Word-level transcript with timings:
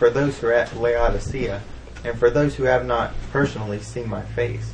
for 0.00 0.08
those 0.08 0.38
who 0.38 0.46
are 0.46 0.54
at 0.54 0.74
Laodicea, 0.74 1.60
and 2.06 2.18
for 2.18 2.30
those 2.30 2.54
who 2.54 2.62
have 2.62 2.86
not 2.86 3.12
personally 3.32 3.78
seen 3.80 4.08
my 4.08 4.22
face, 4.22 4.72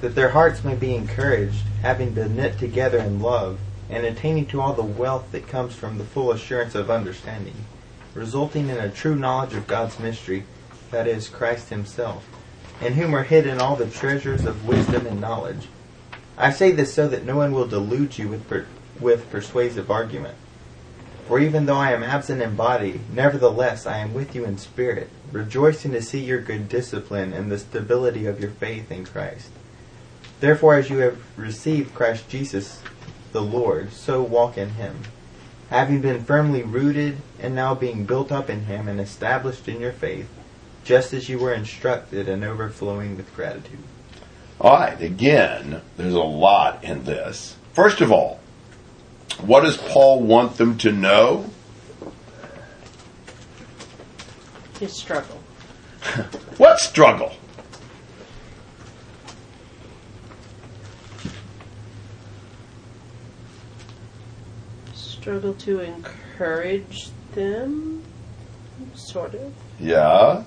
that 0.00 0.14
their 0.14 0.30
hearts 0.30 0.64
may 0.64 0.74
be 0.74 0.94
encouraged, 0.94 1.62
having 1.82 2.14
been 2.14 2.34
knit 2.36 2.58
together 2.58 2.96
in 2.96 3.20
love, 3.20 3.58
and 3.90 4.06
attaining 4.06 4.46
to 4.46 4.62
all 4.62 4.72
the 4.72 4.82
wealth 4.82 5.30
that 5.30 5.46
comes 5.46 5.74
from 5.74 5.98
the 5.98 6.04
full 6.04 6.32
assurance 6.32 6.74
of 6.74 6.90
understanding, 6.90 7.66
resulting 8.14 8.70
in 8.70 8.78
a 8.78 8.88
true 8.88 9.14
knowledge 9.14 9.52
of 9.52 9.66
God's 9.66 10.00
mystery, 10.00 10.44
that 10.90 11.06
is, 11.06 11.28
Christ 11.28 11.68
Himself, 11.68 12.26
in 12.80 12.94
whom 12.94 13.14
are 13.14 13.24
hidden 13.24 13.60
all 13.60 13.76
the 13.76 13.90
treasures 13.90 14.46
of 14.46 14.66
wisdom 14.66 15.06
and 15.06 15.20
knowledge. 15.20 15.68
I 16.38 16.50
say 16.50 16.70
this 16.72 16.94
so 16.94 17.08
that 17.08 17.26
no 17.26 17.36
one 17.36 17.52
will 17.52 17.66
delude 17.66 18.16
you 18.16 18.28
with, 18.28 18.48
per- 18.48 18.66
with 18.98 19.30
persuasive 19.30 19.90
argument. 19.90 20.38
For 21.32 21.40
even 21.40 21.64
though 21.64 21.78
I 21.78 21.92
am 21.92 22.02
absent 22.02 22.42
in 22.42 22.56
body, 22.56 23.00
nevertheless 23.10 23.86
I 23.86 23.96
am 24.00 24.12
with 24.12 24.34
you 24.34 24.44
in 24.44 24.58
spirit, 24.58 25.08
rejoicing 25.30 25.92
to 25.92 26.02
see 26.02 26.20
your 26.20 26.42
good 26.42 26.68
discipline 26.68 27.32
and 27.32 27.50
the 27.50 27.58
stability 27.58 28.26
of 28.26 28.38
your 28.38 28.50
faith 28.50 28.92
in 28.92 29.06
Christ. 29.06 29.48
Therefore, 30.40 30.74
as 30.74 30.90
you 30.90 30.98
have 30.98 31.16
received 31.38 31.94
Christ 31.94 32.28
Jesus 32.28 32.82
the 33.32 33.40
Lord, 33.40 33.94
so 33.94 34.22
walk 34.22 34.58
in 34.58 34.72
him, 34.72 35.04
having 35.70 36.02
been 36.02 36.22
firmly 36.22 36.62
rooted 36.62 37.16
and 37.40 37.54
now 37.54 37.74
being 37.74 38.04
built 38.04 38.30
up 38.30 38.50
in 38.50 38.66
him 38.66 38.86
and 38.86 39.00
established 39.00 39.66
in 39.66 39.80
your 39.80 39.92
faith, 39.92 40.28
just 40.84 41.14
as 41.14 41.30
you 41.30 41.38
were 41.38 41.54
instructed 41.54 42.28
and 42.28 42.44
overflowing 42.44 43.16
with 43.16 43.34
gratitude. 43.34 43.78
All 44.60 44.74
right, 44.74 45.00
again, 45.00 45.80
there's 45.96 46.12
a 46.12 46.18
lot 46.18 46.84
in 46.84 47.04
this. 47.04 47.56
First 47.72 48.02
of 48.02 48.12
all, 48.12 48.41
what 49.40 49.62
does 49.62 49.76
Paul 49.76 50.22
want 50.22 50.56
them 50.56 50.78
to 50.78 50.92
know? 50.92 51.50
His 54.78 54.92
struggle. 54.92 55.38
What 56.58 56.78
struggle? 56.78 57.32
Struggle 64.94 65.54
to 65.54 65.80
encourage 65.80 67.10
them, 67.34 68.02
sort 68.94 69.34
of. 69.34 69.52
Yeah. 69.80 70.44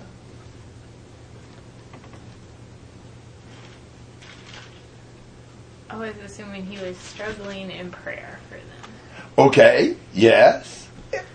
I 5.96 5.98
was 5.98 6.18
assuming 6.26 6.66
he 6.66 6.78
was 6.86 6.98
struggling 6.98 7.72
in 7.72 7.90
prayer 7.90 8.38
for 8.50 8.56
them. 8.56 9.48
Okay, 9.48 9.96
yes. 10.14 10.90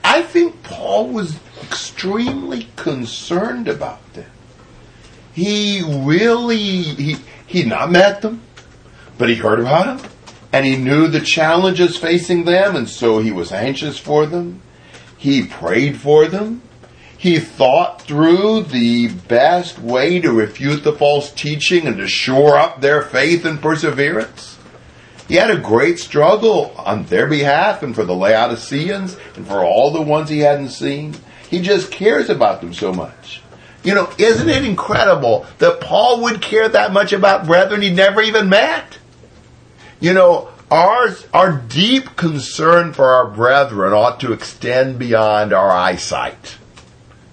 I 0.04 0.20
think 0.20 0.62
Paul 0.64 1.08
was 1.08 1.38
extremely 1.62 2.68
concerned 2.76 3.68
about 3.68 4.12
them. 4.12 4.30
He 5.32 5.82
really, 5.82 6.82
he, 6.82 7.16
he'd 7.46 7.68
not 7.68 7.90
met 7.90 8.20
them, 8.20 8.42
but 9.16 9.30
he 9.30 9.36
heard 9.36 9.60
about 9.60 9.98
them, 9.98 10.10
and 10.52 10.66
he 10.66 10.76
knew 10.76 11.08
the 11.08 11.20
challenges 11.20 11.96
facing 11.96 12.44
them, 12.44 12.76
and 12.76 12.86
so 12.86 13.18
he 13.18 13.32
was 13.32 13.52
anxious 13.52 13.96
for 13.96 14.26
them. 14.26 14.60
He 15.16 15.46
prayed 15.46 15.96
for 15.96 16.26
them. 16.26 16.60
He 17.20 17.38
thought 17.38 18.00
through 18.00 18.62
the 18.62 19.08
best 19.08 19.78
way 19.78 20.20
to 20.20 20.32
refute 20.32 20.84
the 20.84 20.94
false 20.94 21.30
teaching 21.30 21.86
and 21.86 21.98
to 21.98 22.08
shore 22.08 22.56
up 22.56 22.80
their 22.80 23.02
faith 23.02 23.44
and 23.44 23.60
perseverance. 23.60 24.56
He 25.28 25.34
had 25.34 25.50
a 25.50 25.58
great 25.58 25.98
struggle 25.98 26.72
on 26.78 27.04
their 27.04 27.26
behalf 27.26 27.82
and 27.82 27.94
for 27.94 28.06
the 28.06 28.14
Laodiceans 28.14 29.18
and 29.36 29.46
for 29.46 29.62
all 29.62 29.90
the 29.90 30.00
ones 30.00 30.30
he 30.30 30.38
hadn't 30.38 30.70
seen. 30.70 31.14
He 31.50 31.60
just 31.60 31.92
cares 31.92 32.30
about 32.30 32.62
them 32.62 32.72
so 32.72 32.90
much. 32.90 33.42
You 33.84 33.94
know, 33.94 34.10
isn't 34.16 34.48
it 34.48 34.64
incredible 34.64 35.44
that 35.58 35.82
Paul 35.82 36.22
would 36.22 36.40
care 36.40 36.70
that 36.70 36.90
much 36.90 37.12
about 37.12 37.44
brethren 37.44 37.82
he'd 37.82 37.96
never 37.96 38.22
even 38.22 38.48
met? 38.48 38.96
You 40.00 40.14
know, 40.14 40.48
ours, 40.70 41.26
our 41.34 41.52
deep 41.52 42.16
concern 42.16 42.94
for 42.94 43.12
our 43.12 43.26
brethren 43.26 43.92
ought 43.92 44.20
to 44.20 44.32
extend 44.32 44.98
beyond 44.98 45.52
our 45.52 45.70
eyesight. 45.70 46.56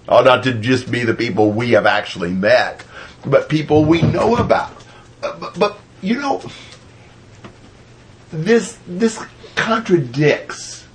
Not 0.07 0.43
to 0.43 0.53
just 0.53 0.89
be 0.89 1.03
the 1.03 1.13
people 1.13 1.51
we 1.51 1.71
have 1.71 1.85
actually 1.85 2.31
met, 2.31 2.83
but 3.25 3.49
people 3.49 3.85
we 3.85 4.01
know 4.01 4.35
about. 4.37 4.71
Uh, 5.21 5.37
But, 5.39 5.59
but 5.59 5.79
you 6.01 6.19
know, 6.19 6.41
this 8.31 8.77
this 8.87 9.23
contradicts 9.55 10.85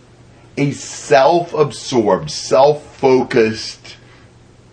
a 0.56 0.70
self-absorbed, 0.70 2.30
self-focused 2.30 3.96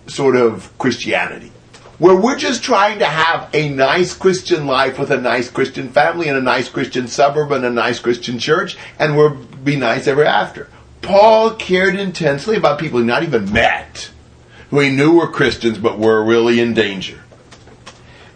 sort 0.07 0.35
of 0.35 0.77
Christianity. 0.77 1.51
Where 2.00 2.16
we're 2.16 2.38
just 2.38 2.63
trying 2.63 3.00
to 3.00 3.06
have 3.06 3.50
a 3.53 3.69
nice 3.69 4.13
Christian 4.13 4.67
life 4.67 4.97
with 4.97 5.11
a 5.11 5.19
nice 5.19 5.50
Christian 5.50 5.89
family 5.89 6.29
and 6.29 6.38
a 6.38 6.41
nice 6.41 6.69
Christian 6.69 7.07
suburb 7.07 7.51
and 7.51 7.66
a 7.66 7.69
nice 7.69 8.00
Christian 8.00 8.39
church, 8.39 8.77
and 8.97 9.17
we'll 9.17 9.35
be 9.35 9.75
nice 9.75 10.07
ever 10.07 10.23
after. 10.23 10.69
Paul 11.01 11.56
cared 11.56 11.95
intensely 11.95 12.56
about 12.56 12.79
people 12.79 13.00
he 13.00 13.06
not 13.06 13.23
even 13.23 13.51
met, 13.51 14.11
who 14.69 14.80
he 14.80 14.90
knew 14.90 15.18
were 15.18 15.28
Christians 15.28 15.78
but 15.78 16.00
were 16.00 16.24
really 16.24 16.59
in 16.59 16.74
danger. 16.74 17.19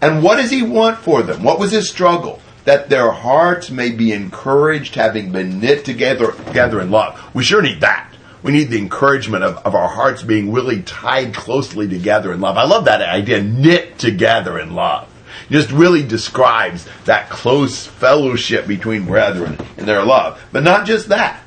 And 0.02 0.22
what 0.22 0.36
does 0.36 0.52
he 0.52 0.64
want 0.64 0.98
for 0.98 1.24
them? 1.24 1.44
What 1.44 1.60
was 1.60 1.72
his 1.72 1.90
struggle? 1.90 2.42
That 2.66 2.90
their 2.90 3.12
hearts 3.12 3.70
may 3.70 3.92
be 3.92 4.12
encouraged, 4.12 4.96
having 4.96 5.32
been 5.32 5.60
knit 5.60 5.86
together, 5.86 6.32
together 6.32 6.82
in 6.82 6.92
love. 6.92 7.22
We 7.34 7.44
sure 7.44 7.62
need 7.62 7.82
that. 7.82 8.14
We 8.42 8.52
need 8.52 8.70
the 8.70 8.78
encouragement 8.78 9.46
of, 9.46 9.58
of 9.66 9.76
our 9.76 9.88
hearts 9.88 10.22
being 10.22 10.52
really 10.52 10.82
tied 10.82 11.34
closely 11.34 11.88
together 11.88 12.34
in 12.34 12.42
love. 12.42 12.58
I 12.58 12.66
love 12.66 12.86
that 12.86 13.02
idea, 13.02 13.42
knit 13.42 13.98
together 13.98 14.60
in 14.60 14.76
love. 14.76 15.08
Just 15.50 15.72
really 15.72 16.04
describes 16.04 16.86
that 17.06 17.30
close 17.30 17.86
fellowship 17.86 18.68
between 18.68 19.06
brethren 19.06 19.58
in 19.78 19.86
their 19.86 20.04
love. 20.04 20.42
But 20.52 20.64
not 20.64 20.86
just 20.86 21.10
that. 21.10 21.43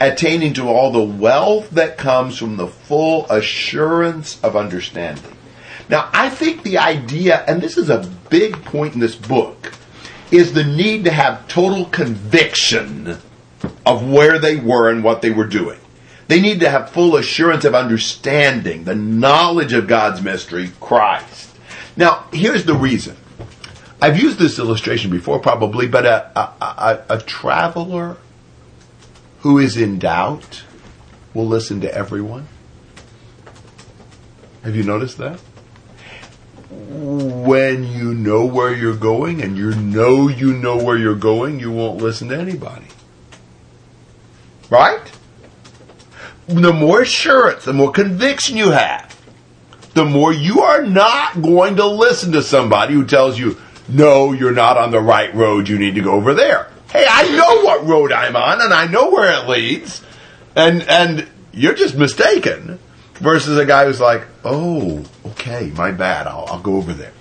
Attaining 0.00 0.54
to 0.54 0.68
all 0.68 0.90
the 0.90 1.02
wealth 1.02 1.70
that 1.70 1.98
comes 1.98 2.38
from 2.38 2.56
the 2.56 2.66
full 2.66 3.30
assurance 3.30 4.40
of 4.42 4.56
understanding. 4.56 5.36
Now, 5.90 6.08
I 6.12 6.30
think 6.30 6.62
the 6.62 6.78
idea, 6.78 7.44
and 7.46 7.60
this 7.60 7.76
is 7.76 7.90
a 7.90 8.08
big 8.30 8.64
point 8.64 8.94
in 8.94 9.00
this 9.00 9.16
book, 9.16 9.72
is 10.30 10.52
the 10.52 10.64
need 10.64 11.04
to 11.04 11.10
have 11.10 11.46
total 11.48 11.84
conviction 11.86 13.18
of 13.84 14.08
where 14.08 14.38
they 14.38 14.56
were 14.56 14.88
and 14.88 15.02
what 15.02 15.20
they 15.20 15.30
were 15.30 15.46
doing. 15.46 15.78
They 16.28 16.40
need 16.40 16.60
to 16.60 16.70
have 16.70 16.90
full 16.90 17.16
assurance 17.16 17.64
of 17.64 17.74
understanding, 17.74 18.84
the 18.84 18.94
knowledge 18.94 19.72
of 19.72 19.88
God's 19.88 20.22
mystery, 20.22 20.70
Christ. 20.80 21.56
Now, 21.96 22.26
here's 22.32 22.64
the 22.64 22.74
reason. 22.74 23.16
I've 24.00 24.18
used 24.18 24.38
this 24.38 24.58
illustration 24.58 25.10
before, 25.10 25.40
probably, 25.40 25.88
but 25.88 26.06
a, 26.06 26.38
a, 26.38 26.54
a, 26.64 27.16
a 27.16 27.18
traveler 27.18 28.16
who 29.40 29.58
is 29.58 29.76
in 29.76 29.98
doubt 29.98 30.64
will 31.34 31.46
listen 31.46 31.80
to 31.80 31.94
everyone. 31.94 32.48
Have 34.62 34.76
you 34.76 34.82
noticed 34.82 35.18
that? 35.18 35.40
When 36.70 37.84
you 37.84 38.14
know 38.14 38.44
where 38.44 38.74
you're 38.74 38.96
going 38.96 39.42
and 39.42 39.56
you 39.56 39.74
know 39.74 40.28
you 40.28 40.52
know 40.52 40.76
where 40.76 40.96
you're 40.96 41.14
going, 41.14 41.58
you 41.58 41.72
won't 41.72 41.98
listen 41.98 42.28
to 42.28 42.38
anybody. 42.38 42.86
Right? 44.68 45.10
The 46.46 46.72
more 46.72 47.02
assurance, 47.02 47.64
the 47.64 47.72
more 47.72 47.90
conviction 47.90 48.56
you 48.56 48.70
have, 48.70 49.16
the 49.94 50.04
more 50.04 50.32
you 50.32 50.60
are 50.60 50.84
not 50.84 51.42
going 51.42 51.76
to 51.76 51.86
listen 51.86 52.32
to 52.32 52.42
somebody 52.42 52.94
who 52.94 53.04
tells 53.04 53.38
you, 53.38 53.56
no, 53.88 54.32
you're 54.32 54.52
not 54.52 54.76
on 54.76 54.90
the 54.90 55.00
right 55.00 55.34
road, 55.34 55.68
you 55.68 55.78
need 55.78 55.94
to 55.96 56.00
go 56.02 56.12
over 56.12 56.34
there. 56.34 56.70
Hey, 56.90 57.06
I 57.08 57.36
know 57.36 57.62
what 57.64 57.86
road 57.86 58.12
I'm 58.12 58.34
on 58.34 58.60
and 58.60 58.74
I 58.74 58.86
know 58.86 59.10
where 59.10 59.30
it 59.40 59.48
leads. 59.48 60.02
And, 60.56 60.82
and 60.82 61.28
you're 61.52 61.74
just 61.74 61.96
mistaken. 61.96 62.78
Versus 63.14 63.58
a 63.58 63.66
guy 63.66 63.84
who's 63.84 64.00
like, 64.00 64.26
oh, 64.44 65.04
okay, 65.26 65.70
my 65.76 65.90
bad, 65.90 66.26
I'll, 66.26 66.46
I'll 66.48 66.60
go 66.60 66.76
over 66.76 66.94
there. 66.94 67.12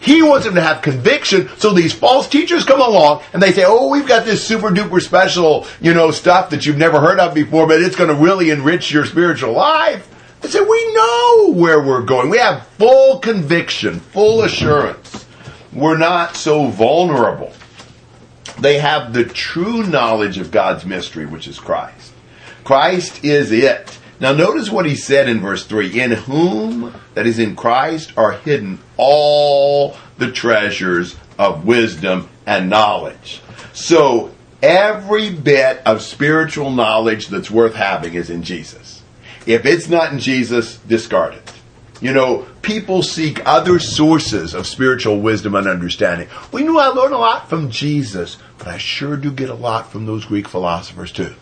He 0.00 0.22
wants 0.22 0.46
him 0.46 0.54
to 0.54 0.62
have 0.62 0.80
conviction, 0.80 1.50
so 1.58 1.74
these 1.74 1.92
false 1.92 2.28
teachers 2.28 2.64
come 2.64 2.80
along 2.80 3.22
and 3.32 3.42
they 3.42 3.52
say, 3.52 3.64
oh, 3.66 3.88
we've 3.88 4.08
got 4.08 4.24
this 4.24 4.44
super 4.44 4.70
duper 4.70 5.02
special, 5.02 5.66
you 5.82 5.92
know, 5.92 6.10
stuff 6.10 6.48
that 6.50 6.64
you've 6.64 6.78
never 6.78 6.98
heard 6.98 7.20
of 7.20 7.34
before, 7.34 7.68
but 7.68 7.82
it's 7.82 7.94
going 7.94 8.08
to 8.08 8.16
really 8.16 8.48
enrich 8.48 8.90
your 8.90 9.04
spiritual 9.04 9.52
life. 9.52 10.08
I 10.42 10.48
said, 10.48 10.66
we 10.66 10.94
know 10.94 11.52
where 11.52 11.80
we're 11.80 12.02
going. 12.02 12.30
We 12.30 12.38
have 12.38 12.66
full 12.78 13.18
conviction, 13.20 14.00
full 14.00 14.42
assurance. 14.42 15.26
We're 15.72 15.98
not 15.98 16.36
so 16.36 16.68
vulnerable. 16.68 17.52
They 18.58 18.78
have 18.78 19.12
the 19.12 19.24
true 19.24 19.82
knowledge 19.82 20.38
of 20.38 20.50
God's 20.50 20.84
mystery, 20.84 21.26
which 21.26 21.48
is 21.48 21.58
Christ. 21.58 22.12
Christ 22.64 23.24
is 23.24 23.50
it. 23.50 23.98
Now 24.20 24.32
notice 24.32 24.70
what 24.70 24.86
he 24.86 24.94
said 24.94 25.28
in 25.28 25.40
verse 25.40 25.66
3. 25.66 26.00
In 26.00 26.12
whom, 26.12 26.94
that 27.14 27.26
is 27.26 27.38
in 27.38 27.56
Christ, 27.56 28.12
are 28.16 28.32
hidden 28.32 28.78
all 28.96 29.96
the 30.18 30.30
treasures 30.30 31.16
of 31.38 31.66
wisdom 31.66 32.28
and 32.46 32.70
knowledge. 32.70 33.40
So 33.72 34.32
every 34.62 35.30
bit 35.30 35.82
of 35.84 36.02
spiritual 36.02 36.70
knowledge 36.70 37.28
that's 37.28 37.50
worth 37.50 37.74
having 37.74 38.14
is 38.14 38.30
in 38.30 38.42
Jesus. 38.44 39.02
If 39.44 39.66
it's 39.66 39.88
not 39.88 40.12
in 40.12 40.20
Jesus, 40.20 40.76
discard 40.78 41.34
it. 41.34 41.52
You 42.02 42.12
know, 42.12 42.48
people 42.62 43.04
seek 43.04 43.46
other 43.46 43.78
sources 43.78 44.54
of 44.54 44.66
spiritual 44.66 45.20
wisdom 45.20 45.54
and 45.54 45.68
understanding. 45.68 46.26
We 46.50 46.64
knew 46.64 46.76
I 46.76 46.88
learned 46.88 47.14
a 47.14 47.18
lot 47.18 47.48
from 47.48 47.70
Jesus, 47.70 48.38
but 48.58 48.66
I 48.66 48.78
sure 48.78 49.16
do 49.16 49.30
get 49.30 49.48
a 49.48 49.54
lot 49.54 49.92
from 49.92 50.04
those 50.04 50.24
Greek 50.24 50.48
philosophers 50.48 51.12
too. 51.12 51.32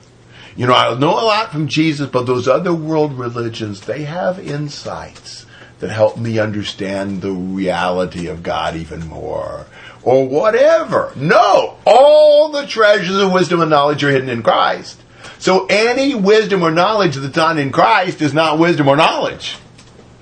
You 0.57 0.67
know, 0.67 0.75
I 0.75 0.99
know 0.99 1.13
a 1.13 1.25
lot 1.25 1.51
from 1.51 1.67
Jesus, 1.67 2.11
but 2.11 2.27
those 2.27 2.47
other 2.47 2.75
world 2.75 3.19
religions, 3.19 3.81
they 3.81 4.03
have 4.03 4.39
insights 4.39 5.47
that 5.79 5.89
help 5.89 6.19
me 6.19 6.39
understand 6.39 7.23
the 7.23 7.33
reality 7.33 8.27
of 8.27 8.43
God 8.43 8.77
even 8.77 9.07
more. 9.07 9.65
Or 10.03 10.29
whatever. 10.29 11.11
No! 11.17 11.79
All 11.87 12.51
the 12.51 12.67
treasures 12.67 13.17
of 13.17 13.33
wisdom 13.33 13.63
and 13.63 13.71
knowledge 13.71 14.05
are 14.05 14.11
hidden 14.11 14.29
in 14.29 14.43
Christ. 14.43 15.01
So 15.39 15.65
any 15.71 16.15
wisdom 16.15 16.63
or 16.63 16.71
knowledge 16.71 17.17
that's 17.17 17.35
not 17.35 17.57
in 17.57 17.73
Christ 17.73 18.21
is 18.21 18.35
not 18.35 18.59
wisdom 18.59 18.89
or 18.89 18.97
knowledge. 18.97 19.57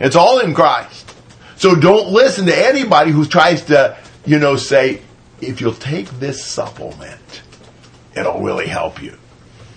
It's 0.01 0.17
all 0.17 0.41
in 0.41 0.55
Christ. 0.55 1.15
So 1.57 1.75
don't 1.75 2.13
listen 2.13 2.47
to 2.47 2.57
anybody 2.57 3.11
who 3.11 3.25
tries 3.25 3.65
to, 3.67 3.97
you 4.25 4.39
know, 4.39 4.57
say, 4.57 5.03
if 5.41 5.61
you'll 5.61 5.75
take 5.75 6.09
this 6.21 6.45
supplement, 6.45 7.43
it'll 8.15 8.41
really 8.41 8.67
help 8.67 9.03
you. 9.03 9.17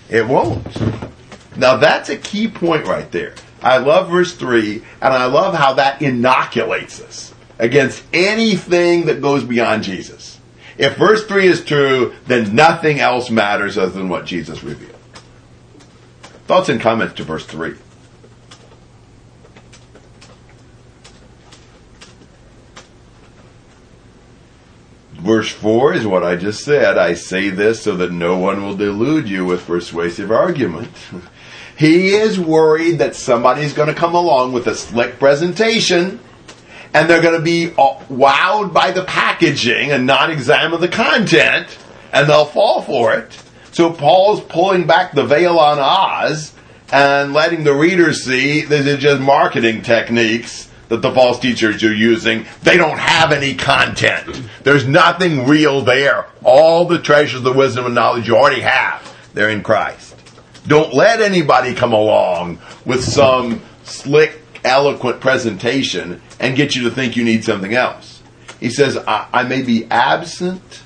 It 0.08 0.26
won't. 0.26 0.64
Now 1.56 1.76
that's 1.76 2.08
a 2.08 2.16
key 2.16 2.48
point 2.48 2.86
right 2.86 3.10
there. 3.10 3.34
I 3.62 3.78
love 3.78 4.10
verse 4.10 4.34
3, 4.34 4.82
and 5.00 5.14
I 5.14 5.26
love 5.26 5.54
how 5.54 5.74
that 5.74 6.02
inoculates 6.02 7.00
us 7.00 7.32
against 7.58 8.02
anything 8.12 9.06
that 9.06 9.22
goes 9.22 9.44
beyond 9.44 9.84
Jesus. 9.84 10.40
If 10.78 10.96
verse 10.96 11.24
3 11.26 11.46
is 11.46 11.64
true, 11.64 12.14
then 12.26 12.54
nothing 12.54 12.98
else 12.98 13.30
matters 13.30 13.78
other 13.78 13.92
than 13.92 14.08
what 14.08 14.26
Jesus 14.26 14.64
revealed. 14.64 14.96
Thoughts 16.46 16.68
and 16.68 16.80
comments 16.80 17.14
to 17.14 17.24
verse 17.24 17.46
3. 17.46 17.74
Verse 25.22 25.52
4 25.52 25.94
is 25.94 26.06
what 26.06 26.24
I 26.24 26.34
just 26.34 26.64
said. 26.64 26.98
I 26.98 27.14
say 27.14 27.48
this 27.48 27.80
so 27.80 27.96
that 27.96 28.10
no 28.10 28.36
one 28.36 28.64
will 28.64 28.76
delude 28.76 29.28
you 29.28 29.44
with 29.44 29.66
persuasive 29.66 30.30
argument. 30.30 30.90
He 31.74 32.10
is 32.10 32.38
worried 32.38 32.98
that 32.98 33.16
somebody's 33.16 33.72
going 33.72 33.88
to 33.88 33.94
come 33.94 34.14
along 34.14 34.52
with 34.52 34.66
a 34.66 34.74
slick 34.74 35.18
presentation 35.18 36.20
and 36.94 37.08
they're 37.08 37.22
going 37.22 37.36
to 37.36 37.42
be 37.42 37.70
uh, 37.70 37.98
wowed 38.10 38.72
by 38.72 38.92
the 38.92 39.02
packaging 39.02 39.90
and 39.90 40.06
not 40.06 40.30
examine 40.30 40.80
the 40.80 40.86
content 40.88 41.76
and 42.12 42.28
they'll 42.28 42.44
fall 42.44 42.82
for 42.82 43.14
it. 43.14 43.36
So 43.72 43.90
Paul's 43.90 44.42
pulling 44.42 44.86
back 44.86 45.12
the 45.12 45.24
veil 45.24 45.58
on 45.58 45.78
Oz 45.80 46.52
and 46.92 47.32
letting 47.32 47.64
the 47.64 47.74
readers 47.74 48.22
see 48.22 48.64
these 48.64 48.86
are 48.86 48.98
just 48.98 49.20
marketing 49.20 49.82
techniques 49.82 50.68
that 50.92 51.00
the 51.00 51.10
false 51.10 51.38
teachers 51.38 51.80
you're 51.80 51.94
using. 51.94 52.44
They 52.64 52.76
don't 52.76 52.98
have 52.98 53.32
any 53.32 53.54
content. 53.54 54.42
There's 54.62 54.86
nothing 54.86 55.46
real 55.46 55.80
there. 55.80 56.26
All 56.44 56.84
the 56.84 56.98
treasures 56.98 57.42
of 57.46 57.56
wisdom 57.56 57.86
and 57.86 57.94
knowledge 57.94 58.28
you 58.28 58.36
already 58.36 58.60
have, 58.60 59.16
they're 59.32 59.48
in 59.48 59.62
Christ. 59.62 60.14
Don't 60.66 60.92
let 60.92 61.22
anybody 61.22 61.72
come 61.72 61.94
along 61.94 62.58
with 62.84 63.02
some 63.02 63.62
slick, 63.84 64.42
eloquent 64.64 65.22
presentation 65.22 66.20
and 66.38 66.56
get 66.56 66.76
you 66.76 66.82
to 66.82 66.90
think 66.90 67.16
you 67.16 67.24
need 67.24 67.42
something 67.42 67.72
else. 67.72 68.22
He 68.60 68.68
says, 68.68 68.98
I, 68.98 69.28
I 69.32 69.42
may 69.44 69.62
be 69.62 69.86
absent 69.90 70.82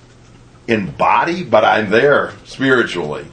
in 0.69 0.93
body, 0.93 1.43
but 1.43 1.65
I'm 1.65 1.91
there 1.91 2.33
spiritually. 2.45 3.27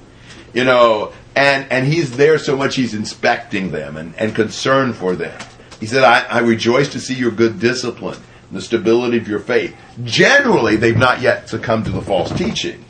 You 0.55 0.63
know, 0.63 1.13
and, 1.35 1.71
and 1.71 1.85
he's 1.85 2.17
there 2.17 2.39
so 2.39 2.57
much 2.57 2.75
he's 2.75 2.95
inspecting 2.95 3.69
them 3.69 3.95
and, 3.95 4.15
and 4.15 4.33
concerned 4.33 4.95
for 4.95 5.15
them. 5.15 5.39
He 5.83 5.87
said, 5.87 6.05
I, 6.05 6.21
I 6.21 6.39
rejoice 6.39 6.87
to 6.93 6.99
see 7.01 7.13
your 7.13 7.31
good 7.31 7.59
discipline 7.59 8.17
and 8.47 8.57
the 8.57 8.61
stability 8.61 9.17
of 9.17 9.27
your 9.27 9.41
faith. 9.41 9.75
Generally, 10.05 10.77
they've 10.77 10.95
not 10.95 11.19
yet 11.19 11.49
succumbed 11.49 11.83
to 11.87 11.91
the 11.91 12.01
false 12.01 12.31
teaching. 12.31 12.85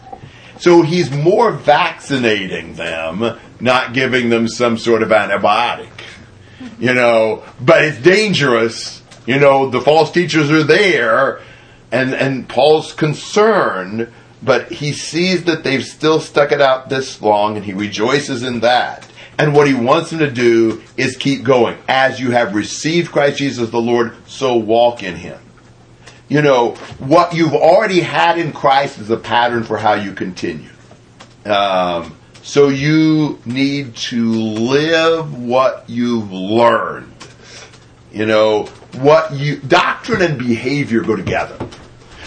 So 0.60 0.84
he's 0.84 1.10
more 1.10 1.52
vaccinating 1.52 2.76
them, 2.76 3.40
not 3.60 3.94
giving 3.96 4.30
them 4.30 4.48
some 4.48 4.78
sort 4.78 5.02
of 5.02 5.10
antibiotic. 5.10 5.90
You 6.78 6.94
know, 6.94 7.44
but 7.60 7.84
it's 7.84 7.98
dangerous. 7.98 9.02
You 9.26 9.40
know, 9.40 9.72
the 9.72 9.82
false 9.82 10.12
teachers 10.12 10.52
are 10.52 10.62
there, 10.62 11.42
and, 11.92 12.14
and 12.14 12.48
Paul's 12.48 12.94
concerned, 12.94 14.08
but 14.44 14.72
he 14.72 14.94
sees 14.94 15.46
that 15.46 15.64
they've 15.64 15.84
still 15.84 16.20
stuck 16.20 16.52
it 16.52 16.62
out 16.62 16.90
this 16.90 17.20
long, 17.24 17.56
and 17.56 17.66
he 17.66 17.74
rejoices 17.74 18.44
in 18.44 18.60
that. 18.60 19.08
And 19.38 19.54
what 19.54 19.68
he 19.68 19.74
wants 19.74 20.12
them 20.12 20.20
to 20.20 20.30
do 20.30 20.84
is 20.96 21.18
keep 21.18 21.44
going. 21.44 21.78
As 21.88 22.20
you 22.20 22.32
have 22.32 22.54
received 22.54 23.12
Christ 23.12 23.40
Jesus 23.40 23.70
the 23.70 23.82
Lord, 23.82 24.16
so 24.28 24.56
walk 24.56 25.04
in 25.04 25.16
him 25.16 25.40
you 26.34 26.42
know, 26.42 26.72
what 26.98 27.36
you've 27.36 27.54
already 27.54 28.00
had 28.00 28.40
in 28.40 28.54
Christ 28.54 28.98
is 28.98 29.12
a 29.12 29.18
pattern 29.18 29.64
for 29.64 29.78
how 29.78 29.94
you 29.94 30.14
continue. 30.14 30.70
Um, 31.46 32.16
so 32.42 32.70
you 32.70 33.40
need 33.46 33.96
to 33.96 34.32
live 34.32 35.38
what 35.38 35.86
you've 35.88 36.32
learned. 36.32 37.14
You 38.12 38.26
know, 38.26 38.66
what 38.94 39.34
you, 39.34 39.58
doctrine 39.58 40.24
and 40.24 40.40
behavior 40.40 41.02
go 41.02 41.16
together. 41.16 41.68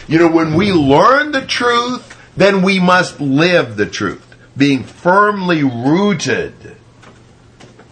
You 0.07 0.21
know, 0.21 0.31
when 0.31 0.55
we 0.55 0.73
learn 0.73 1.33
the 1.33 1.45
truth, 1.45 2.17
then 2.37 2.63
we 2.63 2.79
must 2.79 3.21
live 3.21 3.77
the 3.77 3.87
truth, 3.87 4.37
being 4.57 4.85
firmly 4.85 5.65
rooted. 5.65 6.77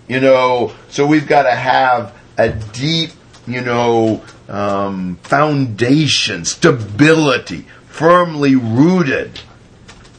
You 0.09 0.21
know, 0.21 0.73
so 0.91 1.07
we've 1.07 1.27
got 1.27 1.45
to 1.45 1.55
have 1.55 2.15
a 2.37 2.51
deep, 2.51 3.11
you 3.47 3.63
know, 3.63 4.23
um, 4.49 5.17
foundation, 5.23 6.45
stability, 6.45 7.67
firmly 7.87 8.55
rooted 8.55 9.41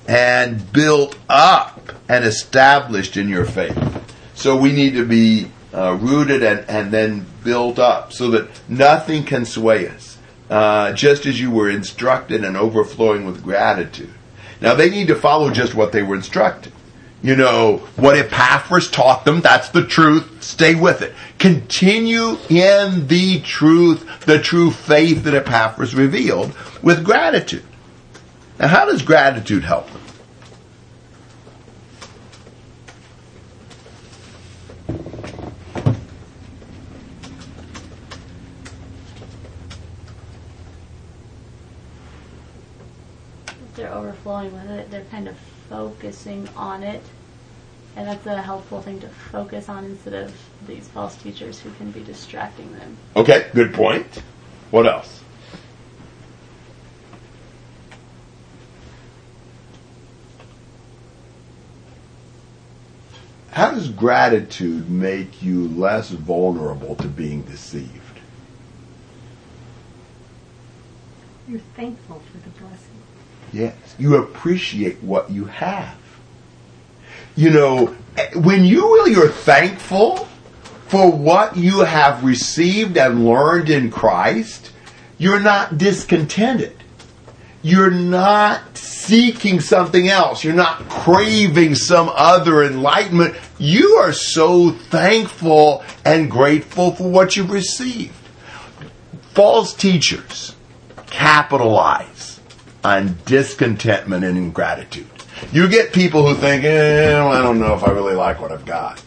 and 0.07 0.71
built 0.71 1.17
up 1.29 1.91
and 2.07 2.23
established 2.25 3.17
in 3.17 3.29
your 3.29 3.45
faith. 3.45 3.77
So 4.35 4.55
we 4.55 4.71
need 4.71 4.93
to 4.93 5.05
be 5.05 5.51
uh, 5.73 5.97
rooted 5.99 6.43
and, 6.43 6.67
and 6.69 6.91
then 6.91 7.25
built 7.43 7.79
up 7.79 8.13
so 8.13 8.31
that 8.31 8.49
nothing 8.69 9.23
can 9.23 9.45
sway 9.45 9.87
us. 9.87 10.17
Uh, 10.49 10.93
just 10.93 11.25
as 11.25 11.39
you 11.39 11.49
were 11.49 11.69
instructed 11.69 12.43
and 12.43 12.55
overflowing 12.55 13.25
with 13.25 13.43
gratitude. 13.43 14.13
Now 14.61 14.75
they 14.75 14.91
need 14.91 15.07
to 15.07 15.15
follow 15.15 15.49
just 15.49 15.73
what 15.73 15.91
they 15.91 16.03
were 16.03 16.15
instructed. 16.15 16.71
You 17.21 17.35
know, 17.35 17.77
what 17.95 18.17
Epaphras 18.17 18.91
taught 18.91 19.25
them, 19.25 19.41
that's 19.41 19.69
the 19.69 19.85
truth, 19.85 20.44
stay 20.44 20.75
with 20.75 21.01
it. 21.01 21.13
Continue 21.39 22.38
in 22.50 23.07
the 23.07 23.41
truth, 23.41 24.25
the 24.25 24.37
true 24.37 24.69
faith 24.69 25.23
that 25.23 25.33
Epaphras 25.33 25.95
revealed 25.95 26.54
with 26.83 27.04
gratitude. 27.04 27.63
Now 28.59 28.68
how 28.68 28.85
does 28.85 29.01
gratitude 29.01 29.63
help 29.63 29.90
them? 29.92 30.01
They're 43.75 43.92
overflowing 43.94 44.54
with 44.54 44.69
it. 44.69 44.90
They're 44.90 45.04
kind 45.06 45.28
of 45.28 45.35
focusing 45.69 46.48
on 46.56 46.84
it. 46.84 47.04
And 47.95 48.07
that's 48.07 48.26
a 48.26 48.42
helpful 48.42 48.81
thing 48.81 49.00
to 49.02 49.07
focus 49.07 49.69
on 49.69 49.86
instead 49.86 50.14
of 50.14 50.36
these 50.68 50.88
false 50.90 51.16
teachers 51.16 51.60
who 51.60 51.72
can 51.72 51.92
be 51.92 52.04
distracting 52.04 52.72
them. 52.74 52.98
Okay, 53.16 53.48
good 53.54 53.74
point. 53.74 54.22
What 54.72 54.86
else? 54.86 55.22
How 63.56 63.72
does 63.72 63.88
gratitude 63.88 64.90
make 64.90 65.42
you 65.42 65.69
less 65.69 66.10
vulnerable 66.10 66.95
to 66.98 67.07
being 67.07 67.44
deceived? 67.44 68.19
You're 71.48 71.62
thankful 71.78 72.22
for 72.31 72.38
the 72.40 72.50
blessing. 72.50 72.94
Yes. 73.56 73.95
You 73.97 74.18
appreciate 74.18 75.02
what 75.02 75.31
you 75.31 75.45
have. 75.45 75.97
You 77.38 77.52
know, 77.52 77.95
when 78.35 78.66
you 78.66 78.81
really 78.81 79.16
are 79.16 79.30
thankful 79.30 80.28
for 80.88 81.09
what 81.09 81.56
you 81.56 81.80
have 81.80 82.26
received 82.26 82.97
and 82.97 83.26
learned 83.26 83.69
in 83.69 83.92
Christ, 83.92 84.74
you're 85.18 85.40
not 85.40 85.78
discontented. 85.78 86.76
You're 87.62 87.90
not 87.90 88.78
seeking 88.78 89.62
something 89.62 90.09
else. 90.09 90.44
You're 90.44 90.54
not 90.54 90.90
craving 90.90 91.76
some 91.76 92.12
other 92.14 92.62
enlightenment. 92.62 93.35
You 93.57 93.92
are 94.02 94.12
so 94.12 94.71
thankful 94.71 95.85
and 96.04 96.30
grateful 96.30 96.92
for 96.92 97.09
what 97.09 97.38
you've 97.38 97.52
received. 97.52 98.14
False 99.33 99.74
teachers 99.74 100.56
capitalize 101.07 102.15
on 102.85 103.18
discontentment 103.25 104.23
and 104.23 104.37
ingratitude. 104.37 105.07
You 105.51 105.68
get 105.68 105.92
people 105.92 106.27
who 106.27 106.35
think, 106.35 106.63
eh, 106.63 107.19
I 107.19 107.42
don't 107.42 107.59
know 107.59 107.73
if 107.73 107.83
I 107.83 107.92
really 107.92 108.13
like 108.13 108.39
what 108.39 108.51
I've 108.51 108.65
got. 108.65 109.01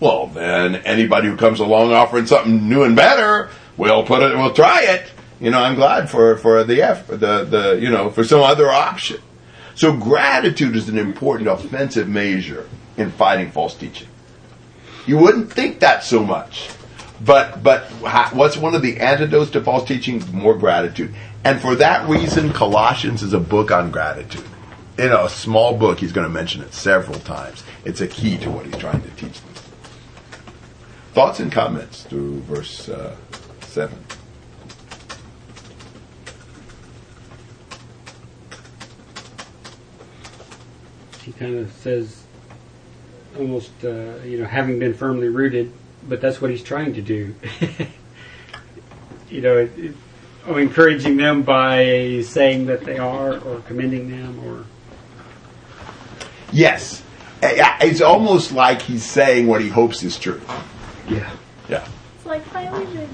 Well, 0.00 0.28
then 0.28 0.76
anybody 0.76 1.28
who 1.28 1.36
comes 1.36 1.60
along 1.60 1.92
offering 1.92 2.26
something 2.26 2.68
new 2.68 2.84
and 2.84 2.96
better, 2.96 3.50
we'll 3.76 4.04
put 4.04 4.22
it, 4.22 4.36
we'll 4.36 4.54
try 4.54 4.82
it. 4.82 5.10
You 5.40 5.50
know, 5.50 5.60
I'm 5.60 5.74
glad 5.74 6.08
for 6.08 6.38
for 6.38 6.64
the 6.64 6.80
F, 6.82 7.06
the 7.08 7.44
the 7.44 7.78
you 7.80 7.90
know 7.90 8.10
for 8.10 8.24
some 8.24 8.40
other 8.40 8.70
option. 8.70 9.20
So 9.74 9.94
gratitude 9.94 10.74
is 10.74 10.88
an 10.88 10.96
important 10.96 11.50
offensive 11.50 12.08
measure 12.08 12.66
in 12.96 13.10
fighting 13.10 13.50
false 13.50 13.74
teaching. 13.74 14.08
You 15.06 15.18
wouldn't 15.18 15.52
think 15.52 15.80
that 15.80 16.02
so 16.02 16.24
much, 16.24 16.70
but 17.22 17.62
but 17.62 17.84
what's 18.32 18.56
one 18.56 18.74
of 18.74 18.80
the 18.80 19.00
antidotes 19.00 19.50
to 19.50 19.62
false 19.62 19.86
teaching? 19.86 20.22
More 20.32 20.56
gratitude, 20.56 21.14
and 21.46 21.60
for 21.60 21.76
that 21.76 22.08
reason, 22.08 22.52
Colossians 22.52 23.22
is 23.22 23.32
a 23.32 23.38
book 23.38 23.70
on 23.70 23.92
gratitude. 23.92 24.44
In 24.98 25.12
a 25.12 25.28
small 25.28 25.76
book, 25.76 26.00
he's 26.00 26.10
going 26.10 26.26
to 26.26 26.32
mention 26.32 26.60
it 26.60 26.74
several 26.74 27.20
times. 27.20 27.62
It's 27.84 28.00
a 28.00 28.08
key 28.08 28.36
to 28.38 28.50
what 28.50 28.66
he's 28.66 28.76
trying 28.78 29.00
to 29.00 29.10
teach 29.10 29.40
them. 29.40 29.52
Thoughts 31.12 31.38
and 31.38 31.52
comments 31.52 32.02
through 32.02 32.40
verse 32.40 32.88
uh, 32.88 33.14
seven. 33.60 34.04
he 41.22 41.32
kind 41.32 41.56
of 41.58 41.72
says 41.72 42.22
almost 43.36 43.72
uh, 43.84 44.14
you 44.24 44.38
know 44.38 44.44
having 44.46 44.78
been 44.78 44.94
firmly 44.94 45.28
rooted 45.28 45.72
but 46.08 46.20
that's 46.20 46.40
what 46.40 46.52
he's 46.52 46.62
trying 46.62 46.94
to 46.94 47.02
do 47.02 47.34
you 49.28 49.40
know 49.40 49.56
it, 49.58 49.76
it, 49.76 49.96
encouraging 50.48 51.16
them 51.16 51.42
by 51.42 52.22
saying 52.24 52.66
that 52.66 52.84
they 52.84 52.98
are 52.98 53.38
or 53.38 53.60
commending 53.60 54.10
them 54.10 54.38
or 54.44 54.64
Yes, 56.52 57.02
it's 57.42 58.00
almost 58.00 58.52
like 58.52 58.80
he's 58.80 59.04
saying 59.04 59.46
what 59.46 59.60
he 59.60 59.68
hopes 59.68 60.02
is 60.02 60.18
true. 60.18 60.40
yeah 61.08 61.30
Yeah. 61.68 61.86
It's 62.16 62.26
like 62.26 62.42
Philemon. 62.44 63.08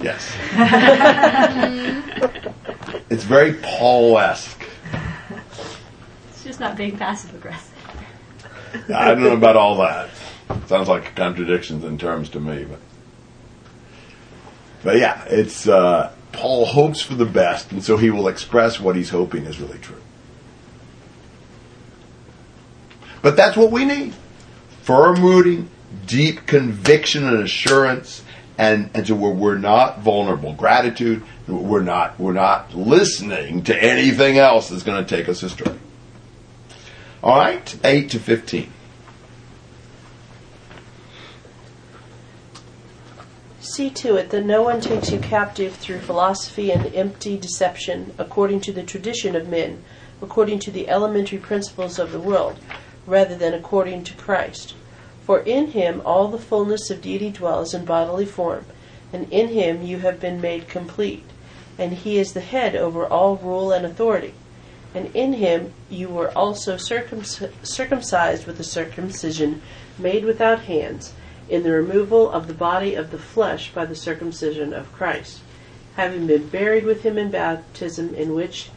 Yes. 0.00 0.32
it's 3.10 3.24
very 3.24 3.54
Paul-esque. 3.54 4.64
It's 6.30 6.44
just 6.44 6.60
not 6.60 6.76
being 6.76 6.96
passive 6.96 7.34
aggressive. 7.34 7.74
I 8.94 9.08
don't 9.08 9.22
know 9.22 9.32
about 9.32 9.56
all 9.56 9.76
that. 9.78 10.10
Sounds 10.66 10.88
like 10.88 11.14
contradictions 11.16 11.84
in 11.84 11.98
terms 11.98 12.28
to 12.30 12.40
me, 12.40 12.64
but 12.64 12.78
but 14.84 14.98
yeah, 14.98 15.24
it's 15.24 15.66
uh, 15.66 16.12
Paul 16.38 16.66
hopes 16.66 17.02
for 17.02 17.16
the 17.16 17.24
best, 17.24 17.72
and 17.72 17.82
so 17.82 17.96
he 17.96 18.10
will 18.10 18.28
express 18.28 18.78
what 18.78 18.94
he's 18.94 19.10
hoping 19.10 19.44
is 19.44 19.58
really 19.58 19.78
true. 19.78 20.00
But 23.22 23.36
that's 23.36 23.56
what 23.56 23.72
we 23.72 23.84
need: 23.84 24.14
firm 24.82 25.20
rooting, 25.20 25.68
deep 26.06 26.46
conviction 26.46 27.26
and 27.26 27.42
assurance, 27.42 28.22
and 28.56 28.88
and 28.94 29.04
so 29.04 29.16
we're, 29.16 29.32
we're 29.32 29.58
not 29.58 29.98
vulnerable. 29.98 30.52
Gratitude. 30.52 31.24
We're 31.48 31.82
not 31.82 32.20
we're 32.20 32.34
not 32.34 32.72
listening 32.72 33.64
to 33.64 33.76
anything 33.76 34.38
else 34.38 34.68
that's 34.68 34.84
going 34.84 35.04
to 35.04 35.16
take 35.16 35.28
us 35.28 35.42
astray. 35.42 35.76
All 37.20 37.36
right, 37.36 37.76
eight 37.82 38.10
to 38.10 38.20
fifteen. 38.20 38.72
See 43.78 43.90
to 43.90 44.16
it 44.16 44.30
that 44.30 44.44
no 44.44 44.62
one 44.62 44.80
takes 44.80 45.12
you 45.12 45.20
captive 45.20 45.76
through 45.76 46.00
philosophy 46.00 46.72
and 46.72 46.92
empty 46.96 47.36
deception, 47.36 48.12
according 48.18 48.60
to 48.62 48.72
the 48.72 48.82
tradition 48.82 49.36
of 49.36 49.46
men, 49.46 49.84
according 50.20 50.58
to 50.66 50.72
the 50.72 50.88
elementary 50.88 51.38
principles 51.38 51.96
of 51.96 52.10
the 52.10 52.18
world, 52.18 52.58
rather 53.06 53.36
than 53.36 53.54
according 53.54 54.02
to 54.02 54.14
Christ. 54.14 54.74
For 55.24 55.38
in 55.42 55.68
him 55.68 56.02
all 56.04 56.26
the 56.26 56.40
fullness 56.40 56.90
of 56.90 57.00
deity 57.00 57.30
dwells 57.30 57.72
in 57.72 57.84
bodily 57.84 58.26
form, 58.26 58.66
and 59.12 59.32
in 59.32 59.50
him 59.50 59.84
you 59.84 59.98
have 59.98 60.18
been 60.18 60.40
made 60.40 60.66
complete, 60.66 61.22
and 61.78 61.92
he 61.92 62.18
is 62.18 62.32
the 62.32 62.40
head 62.40 62.74
over 62.74 63.06
all 63.06 63.36
rule 63.36 63.70
and 63.70 63.86
authority. 63.86 64.34
And 64.92 65.14
in 65.14 65.34
him 65.34 65.72
you 65.88 66.08
were 66.08 66.36
also 66.36 66.78
circumc- 66.78 67.52
circumcised 67.62 68.44
with 68.44 68.58
a 68.58 68.64
circumcision 68.64 69.62
made 69.96 70.24
without 70.24 70.62
hands, 70.62 71.12
in 71.48 71.62
the 71.62 71.72
removal 71.72 72.30
of 72.30 72.46
the 72.46 72.54
body 72.54 72.94
of 72.94 73.10
the 73.10 73.18
flesh 73.18 73.72
by 73.72 73.84
the 73.84 73.94
circumcision 73.94 74.72
of 74.72 74.92
Christ, 74.92 75.40
having 75.96 76.26
been 76.26 76.48
buried 76.48 76.84
with 76.84 77.02
him 77.02 77.16
in 77.16 77.30
baptism, 77.30 78.14
in 78.14 78.34
which 78.34 78.70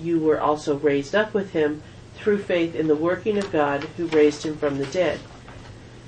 you 0.00 0.18
were 0.18 0.40
also 0.40 0.76
raised 0.76 1.14
up 1.14 1.34
with 1.34 1.52
him 1.52 1.82
through 2.16 2.38
faith 2.38 2.74
in 2.74 2.88
the 2.88 2.96
working 2.96 3.38
of 3.38 3.52
God 3.52 3.84
who 3.96 4.06
raised 4.06 4.44
him 4.44 4.56
from 4.56 4.78
the 4.78 4.86
dead. 4.86 5.20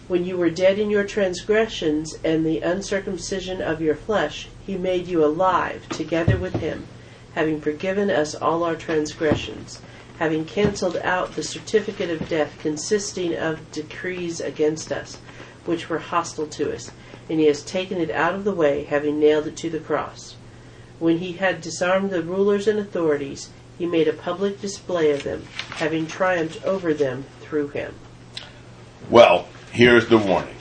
When 0.08 0.24
you 0.24 0.36
were 0.36 0.50
dead 0.50 0.78
in 0.78 0.88
your 0.88 1.04
transgressions 1.04 2.16
and 2.24 2.46
the 2.46 2.60
uncircumcision 2.60 3.60
of 3.60 3.82
your 3.82 3.96
flesh, 3.96 4.48
he 4.64 4.76
made 4.76 5.08
you 5.08 5.24
alive 5.24 5.88
together 5.88 6.36
with 6.36 6.54
him, 6.54 6.86
having 7.34 7.60
forgiven 7.60 8.08
us 8.08 8.34
all 8.34 8.62
our 8.62 8.76
transgressions, 8.76 9.80
having 10.18 10.44
cancelled 10.44 10.96
out 10.98 11.34
the 11.34 11.42
certificate 11.42 12.08
of 12.08 12.28
death 12.28 12.56
consisting 12.60 13.36
of 13.36 13.70
decrees 13.72 14.40
against 14.40 14.92
us, 14.92 15.18
which 15.66 15.88
were 15.88 15.98
hostile 15.98 16.46
to 16.46 16.74
us, 16.74 16.90
and 17.28 17.40
he 17.40 17.46
has 17.46 17.62
taken 17.62 17.98
it 17.98 18.10
out 18.10 18.34
of 18.34 18.44
the 18.44 18.54
way, 18.54 18.84
having 18.84 19.18
nailed 19.18 19.46
it 19.46 19.56
to 19.58 19.70
the 19.70 19.80
cross. 19.80 20.36
When 20.98 21.18
he 21.18 21.32
had 21.32 21.60
disarmed 21.60 22.10
the 22.10 22.22
rulers 22.22 22.66
and 22.66 22.78
authorities, 22.78 23.50
he 23.78 23.86
made 23.86 24.08
a 24.08 24.12
public 24.12 24.60
display 24.60 25.10
of 25.10 25.22
them, 25.22 25.44
having 25.70 26.06
triumphed 26.06 26.64
over 26.64 26.94
them 26.94 27.24
through 27.40 27.68
him. 27.68 27.94
Well, 29.10 29.48
here's 29.72 30.08
the 30.08 30.18
warning. 30.18 30.56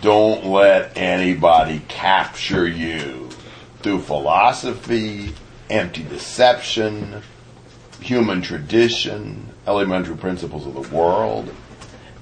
Don't 0.00 0.46
let 0.46 0.96
anybody 0.96 1.82
capture 1.88 2.66
you 2.66 3.28
through 3.82 4.00
philosophy, 4.00 5.34
empty 5.70 6.02
deception, 6.04 7.22
human 8.00 8.42
tradition, 8.42 9.48
elementary 9.66 10.16
principles 10.16 10.66
of 10.66 10.74
the 10.74 10.96
world. 10.96 11.54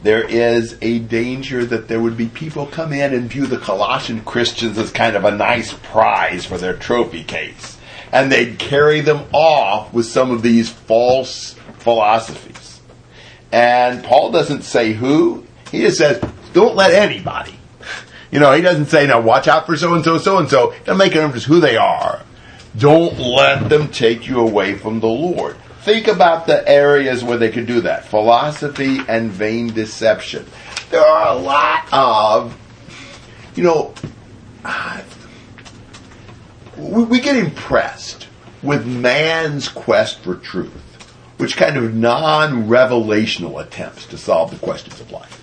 There 0.02 0.22
is 0.26 0.78
a 0.80 0.98
danger 1.00 1.64
that 1.66 1.88
there 1.88 2.00
would 2.00 2.16
be 2.16 2.26
people 2.26 2.66
come 2.66 2.92
in 2.92 3.12
and 3.12 3.30
view 3.30 3.46
the 3.46 3.58
Colossian 3.58 4.22
Christians 4.22 4.78
as 4.78 4.90
kind 4.90 5.14
of 5.14 5.24
a 5.24 5.30
nice 5.30 5.74
prize 5.74 6.46
for 6.46 6.56
their 6.56 6.74
trophy 6.74 7.22
case. 7.22 7.76
And 8.10 8.32
they'd 8.32 8.58
carry 8.58 9.02
them 9.02 9.26
off 9.32 9.92
with 9.92 10.06
some 10.06 10.30
of 10.30 10.42
these 10.42 10.70
false 10.70 11.54
philosophies. 11.78 12.80
And 13.52 14.02
Paul 14.02 14.30
doesn't 14.30 14.62
say 14.62 14.92
who, 14.92 15.44
he 15.70 15.80
just 15.80 15.98
says, 15.98 16.22
don't 16.52 16.76
let 16.76 16.92
anybody. 16.92 17.54
You 18.30 18.40
know, 18.40 18.52
he 18.52 18.62
doesn't 18.62 18.86
say, 18.86 19.06
now 19.06 19.20
watch 19.20 19.48
out 19.48 19.66
for 19.66 19.76
so 19.76 19.94
and 19.94 20.04
so, 20.04 20.18
so 20.18 20.38
and 20.38 20.48
so. 20.48 20.72
Doesn't 20.84 20.98
make 20.98 21.12
a 21.12 21.20
difference 21.20 21.44
who 21.44 21.60
they 21.60 21.76
are. 21.76 22.22
Don't 22.76 23.18
let 23.18 23.68
them 23.68 23.88
take 23.88 24.28
you 24.28 24.40
away 24.40 24.76
from 24.76 25.00
the 25.00 25.08
Lord. 25.08 25.56
Think 25.90 26.06
about 26.06 26.46
the 26.46 26.68
areas 26.68 27.24
where 27.24 27.36
they 27.36 27.50
could 27.50 27.66
do 27.66 27.80
that. 27.80 28.04
Philosophy 28.04 29.00
and 29.08 29.28
vain 29.28 29.72
deception. 29.72 30.46
There 30.88 31.04
are 31.04 31.36
a 31.36 31.36
lot 31.36 31.88
of, 31.92 32.56
you 33.56 33.64
know, 33.64 33.92
uh, 34.64 35.00
we, 36.76 37.02
we 37.02 37.18
get 37.18 37.34
impressed 37.34 38.28
with 38.62 38.86
man's 38.86 39.68
quest 39.68 40.20
for 40.20 40.36
truth, 40.36 40.70
which 41.38 41.56
kind 41.56 41.76
of 41.76 41.92
non-revelational 41.92 43.60
attempts 43.60 44.06
to 44.06 44.16
solve 44.16 44.52
the 44.52 44.64
questions 44.64 45.00
of 45.00 45.10
life. 45.10 45.39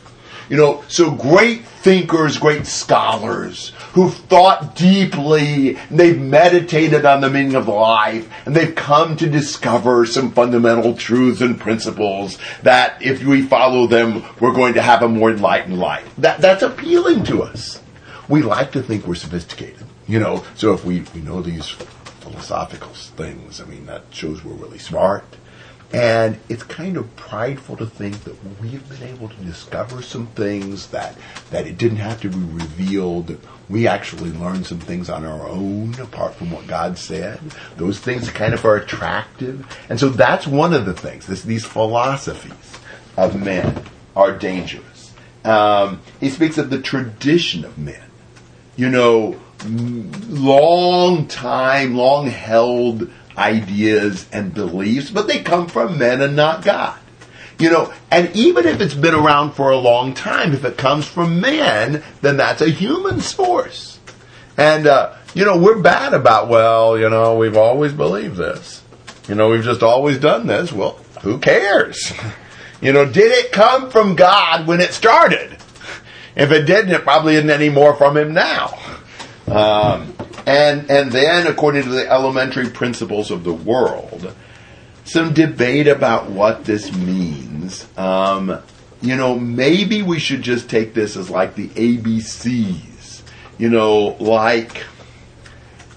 You 0.49 0.57
know, 0.57 0.83
so 0.87 1.11
great 1.11 1.65
thinkers, 1.65 2.37
great 2.37 2.65
scholars 2.65 3.73
who've 3.93 4.13
thought 4.13 4.75
deeply, 4.75 5.75
and 5.75 5.99
they've 5.99 6.19
meditated 6.19 7.05
on 7.05 7.21
the 7.21 7.29
meaning 7.29 7.55
of 7.55 7.67
life, 7.67 8.29
and 8.45 8.55
they've 8.55 8.75
come 8.75 9.17
to 9.17 9.29
discover 9.29 10.05
some 10.05 10.31
fundamental 10.31 10.95
truths 10.95 11.41
and 11.41 11.59
principles 11.59 12.37
that 12.63 13.01
if 13.01 13.23
we 13.23 13.41
follow 13.41 13.87
them, 13.87 14.23
we're 14.39 14.53
going 14.53 14.75
to 14.75 14.81
have 14.81 15.01
a 15.01 15.09
more 15.09 15.31
enlightened 15.31 15.79
life. 15.79 16.07
That, 16.17 16.39
that's 16.39 16.63
appealing 16.63 17.23
to 17.25 17.43
us. 17.43 17.81
We 18.29 18.41
like 18.41 18.71
to 18.73 18.81
think 18.83 19.07
we're 19.07 19.15
sophisticated, 19.15 19.85
you 20.07 20.19
know, 20.19 20.43
so 20.55 20.73
if 20.73 20.85
we, 20.85 21.01
we 21.15 21.21
know 21.21 21.41
these 21.41 21.69
philosophical 21.69 22.93
things, 22.93 23.61
I 23.61 23.65
mean, 23.65 23.85
that 23.85 24.03
shows 24.11 24.43
we're 24.43 24.53
really 24.53 24.79
smart. 24.79 25.23
And 25.93 26.37
it's 26.49 26.63
kind 26.63 26.97
of 26.97 27.15
prideful 27.15 27.77
to 27.77 27.85
think 27.85 28.25
that 28.25 28.35
we've 28.61 28.87
been 28.89 29.07
able 29.07 29.29
to 29.29 29.35
discover 29.37 30.01
some 30.01 30.27
things 30.27 30.87
that, 30.87 31.15
that 31.49 31.65
it 31.65 31.77
didn't 31.77 31.99
have 31.99 32.19
to 32.21 32.29
be 32.29 32.37
revealed. 32.37 33.37
We 33.69 33.87
actually 33.87 34.31
learned 34.31 34.67
some 34.67 34.79
things 34.79 35.09
on 35.09 35.23
our 35.23 35.47
own 35.47 35.97
apart 35.99 36.35
from 36.35 36.51
what 36.51 36.67
God 36.67 36.97
said. 36.97 37.39
Those 37.77 37.99
things 37.99 38.29
kind 38.29 38.53
of 38.53 38.65
are 38.65 38.75
attractive. 38.75 39.65
And 39.89 39.97
so 39.97 40.09
that's 40.09 40.45
one 40.45 40.73
of 40.73 40.85
the 40.85 40.93
things. 40.93 41.25
This, 41.25 41.43
these 41.43 41.65
philosophies 41.65 42.79
of 43.15 43.41
men 43.41 43.81
are 44.13 44.37
dangerous. 44.37 45.13
Um, 45.45 46.01
he 46.19 46.29
speaks 46.29 46.57
of 46.57 46.69
the 46.69 46.81
tradition 46.81 47.63
of 47.63 47.77
men. 47.77 48.03
You 48.75 48.89
know, 48.89 49.39
long 49.65 51.27
time, 51.27 51.95
long 51.95 52.27
held 52.27 53.09
ideas 53.37 54.27
and 54.31 54.53
beliefs, 54.53 55.09
but 55.09 55.27
they 55.27 55.41
come 55.41 55.67
from 55.67 55.97
men 55.97 56.21
and 56.21 56.35
not 56.35 56.63
God. 56.63 56.97
You 57.59 57.71
know, 57.71 57.93
and 58.11 58.35
even 58.35 58.67
if 58.67 58.81
it's 58.81 58.93
been 58.93 59.15
around 59.15 59.53
for 59.53 59.71
a 59.71 59.77
long 59.77 60.13
time, 60.13 60.53
if 60.53 60.63
it 60.63 60.77
comes 60.77 61.07
from 61.07 61.41
man, 61.41 62.03
then 62.21 62.37
that's 62.37 62.61
a 62.61 62.69
human 62.69 63.19
source. 63.19 63.99
And, 64.57 64.85
uh, 64.85 65.15
you 65.33 65.43
know, 65.43 65.57
we're 65.57 65.81
bad 65.81 66.13
about, 66.13 66.49
well, 66.49 66.97
you 66.97 67.09
know, 67.09 67.37
we've 67.37 67.57
always 67.57 67.93
believed 67.93 68.37
this. 68.37 68.83
You 69.27 69.35
know, 69.35 69.49
we've 69.49 69.63
just 69.63 69.83
always 69.83 70.19
done 70.19 70.47
this. 70.47 70.71
Well, 70.71 70.99
who 71.21 71.39
cares? 71.39 72.13
You 72.79 72.93
know, 72.93 73.05
did 73.05 73.31
it 73.31 73.51
come 73.51 73.89
from 73.89 74.15
God 74.15 74.67
when 74.67 74.81
it 74.81 74.93
started? 74.93 75.57
If 76.35 76.51
it 76.51 76.65
didn't, 76.67 76.91
it 76.91 77.01
probably 77.01 77.33
isn't 77.33 77.49
any 77.49 77.69
more 77.69 77.95
from 77.95 78.15
Him 78.15 78.35
now. 78.35 78.77
Um, 79.47 80.13
and 80.45 80.89
and 80.89 81.11
then, 81.11 81.47
according 81.47 81.83
to 81.83 81.89
the 81.89 82.09
elementary 82.11 82.69
principles 82.69 83.31
of 83.31 83.43
the 83.43 83.53
world, 83.53 84.33
some 85.05 85.33
debate 85.33 85.87
about 85.87 86.29
what 86.29 86.65
this 86.65 86.93
means. 86.95 87.87
Um, 87.97 88.61
you 89.01 89.15
know, 89.15 89.37
maybe 89.37 90.01
we 90.01 90.19
should 90.19 90.41
just 90.41 90.69
take 90.69 90.93
this 90.93 91.15
as 91.15 91.29
like 91.29 91.55
the 91.55 91.69
ABCs. 91.69 93.21
You 93.57 93.69
know, 93.69 94.17
like 94.19 94.85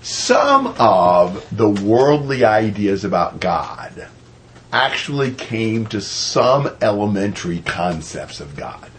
some 0.03 0.69
of 0.79 1.47
the 1.57 1.69
worldly 1.69 2.45
ideas 2.45 3.05
about 3.05 3.41
God 3.41 4.09
actually 4.73 5.33
came 5.33 5.87
to 5.87 6.01
some 6.01 6.71
elementary 6.81 7.61
concepts 7.61 8.41
of 8.41 8.57
God. 8.57 8.91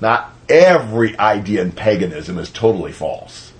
Not 0.00 0.32
every 0.48 1.18
idea 1.18 1.62
in 1.62 1.72
paganism 1.72 2.38
is 2.38 2.50
totally 2.50 2.92
false, 2.92 3.52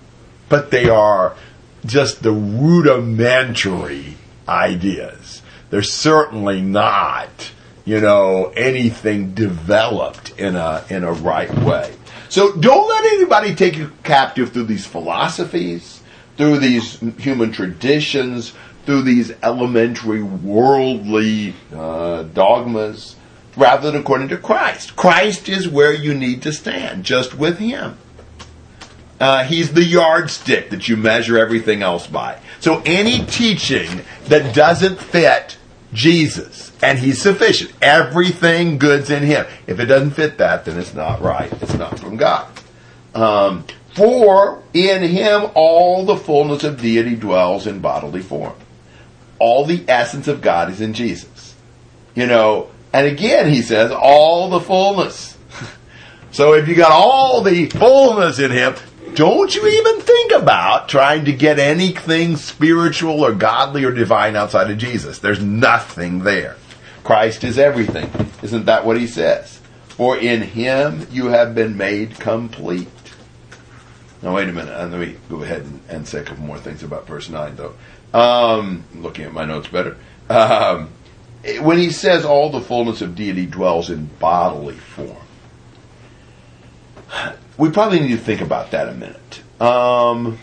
but 0.49 0.71
they 0.71 0.89
are 0.89 1.37
just 1.85 2.23
the 2.23 2.33
rudimentary 2.33 4.17
ideas. 4.49 5.43
They're 5.71 5.83
certainly 5.83 6.61
not, 6.61 7.53
you 7.85 8.01
know, 8.01 8.53
anything 8.57 9.35
developed 9.35 10.39
in 10.39 10.57
a 10.57 10.85
in 10.89 11.05
a 11.05 11.13
right 11.13 11.53
way. 11.59 11.95
So 12.29 12.53
don't 12.53 12.89
let 12.89 13.05
anybody 13.05 13.55
take 13.55 13.77
you 13.77 13.93
captive 14.03 14.53
through 14.53 14.65
these 14.65 14.87
philosophies, 14.87 16.03
through 16.37 16.59
these 16.59 16.99
human 17.19 17.53
traditions, 17.53 18.55
through 18.87 19.03
these 19.03 19.33
elementary 19.43 20.23
worldly 20.23 21.55
uh, 21.75 22.25
dogmas, 22.25 23.17
rather 23.57 23.91
than 23.91 24.01
according 24.01 24.29
to 24.29 24.37
Christ. 24.37 24.97
Christ 24.97 25.49
is 25.49 25.69
where 25.69 25.93
you 25.93 26.15
need 26.15 26.43
to 26.43 26.53
stand, 26.53 27.05
just 27.05 27.35
with 27.35 27.59
Him. 27.59 27.97
Uh, 29.21 29.45
he's 29.45 29.73
the 29.73 29.85
yardstick 29.85 30.71
that 30.71 30.89
you 30.89 30.97
measure 30.97 31.39
everything 31.39 31.83
else 31.83 32.07
by. 32.07 32.39
So 32.61 32.83
any 32.85 33.25
teaching 33.27 34.03
that 34.27 34.55
doesn't 34.55 34.99
fit 34.99 35.57
Jesus, 35.95 36.73
and 36.83 36.99
He's 36.99 37.23
sufficient, 37.23 37.73
everything 37.81 38.79
good's 38.79 39.11
in 39.11 39.23
Him. 39.23 39.47
If 39.67 39.79
it 39.79 39.87
doesn't 39.87 40.11
fit 40.11 40.39
that, 40.39 40.65
then 40.65 40.79
it's 40.79 40.93
not 40.93 41.23
right. 41.23 41.51
It's 41.63 41.75
not 41.75 41.99
from 41.99 42.17
God. 42.17 42.47
Um, 43.15 43.65
for 43.95 44.63
in 44.75 45.03
Him 45.03 45.51
all 45.55 46.05
the 46.05 46.17
fullness 46.17 46.65
of 46.65 46.81
deity 46.81 47.15
dwells 47.15 47.67
in 47.67 47.79
bodily 47.81 48.23
form. 48.23 48.55
All 49.39 49.65
the 49.65 49.85
essence 49.89 50.27
of 50.27 50.43
God 50.43 50.71
is 50.71 50.81
in 50.81 50.95
Jesus. 50.95 51.55
You 52.15 52.27
know, 52.27 52.71
and 52.93 53.07
again, 53.07 53.53
he 53.53 53.63
says, 53.63 53.91
all 53.91 54.51
the 54.51 54.61
fullness. 54.61 55.37
so 56.31 56.55
if 56.55 56.69
you 56.69 56.77
got 56.77 56.93
all 56.93 57.43
the 57.43 57.67
fullness 57.67 58.39
in 58.39 58.53
him, 58.53 58.75
don't 59.15 59.55
you 59.55 59.67
even 59.67 60.01
think 60.01 60.33
about 60.33 60.89
trying 60.89 61.25
to 61.27 61.33
get 61.33 61.59
anything 61.59 62.37
spiritual 62.37 63.25
or 63.25 63.33
godly 63.33 63.85
or 63.85 63.93
divine 63.93 64.37
outside 64.37 64.71
of 64.71 64.79
Jesus. 64.79 65.19
There's 65.19 65.43
nothing 65.43 66.21
there. 66.21 66.57
Christ 67.05 67.45
is 67.45 67.59
everything. 67.59 68.11
Isn't 68.43 68.67
that 68.67 68.85
what 68.85 68.99
he 68.99 69.07
says? 69.07 69.61
For 69.89 70.17
in 70.17 70.43
him 70.43 71.07
you 71.11 71.27
have 71.27 71.55
been 71.55 71.77
made 71.77 72.19
complete. 72.19 72.89
Now 74.23 74.35
wait 74.35 74.49
a 74.49 74.53
minute. 74.53 74.77
Let 74.77 75.01
me 75.01 75.17
go 75.29 75.43
ahead 75.43 75.63
and, 75.63 75.81
and 75.89 76.09
say 76.09 76.21
a 76.21 76.25
couple 76.25 76.45
more 76.45 76.59
things 76.59 76.83
about 76.83 77.07
verse 77.07 77.29
9 77.29 77.57
though. 77.57 77.75
Um, 78.19 78.85
looking 78.95 79.27
at 79.27 79.33
my 79.33 79.45
notes 79.45 79.69
better. 79.69 79.97
Um, 80.29 80.89
when 81.61 81.79
he 81.79 81.91
says 81.91 82.25
all 82.25 82.51
the 82.51 82.61
fullness 82.61 83.03
of 83.03 83.15
deity 83.15 83.45
dwells 83.47 83.91
in 83.91 84.07
bodily 84.19 84.77
form, 84.77 85.17
we 87.57 87.71
probably 87.71 88.01
need 88.01 88.09
to 88.09 88.17
think 88.17 88.41
about 88.41 88.71
that 88.73 88.89
a 88.89 88.95
minute. 88.95 89.43
Um, 89.61 90.39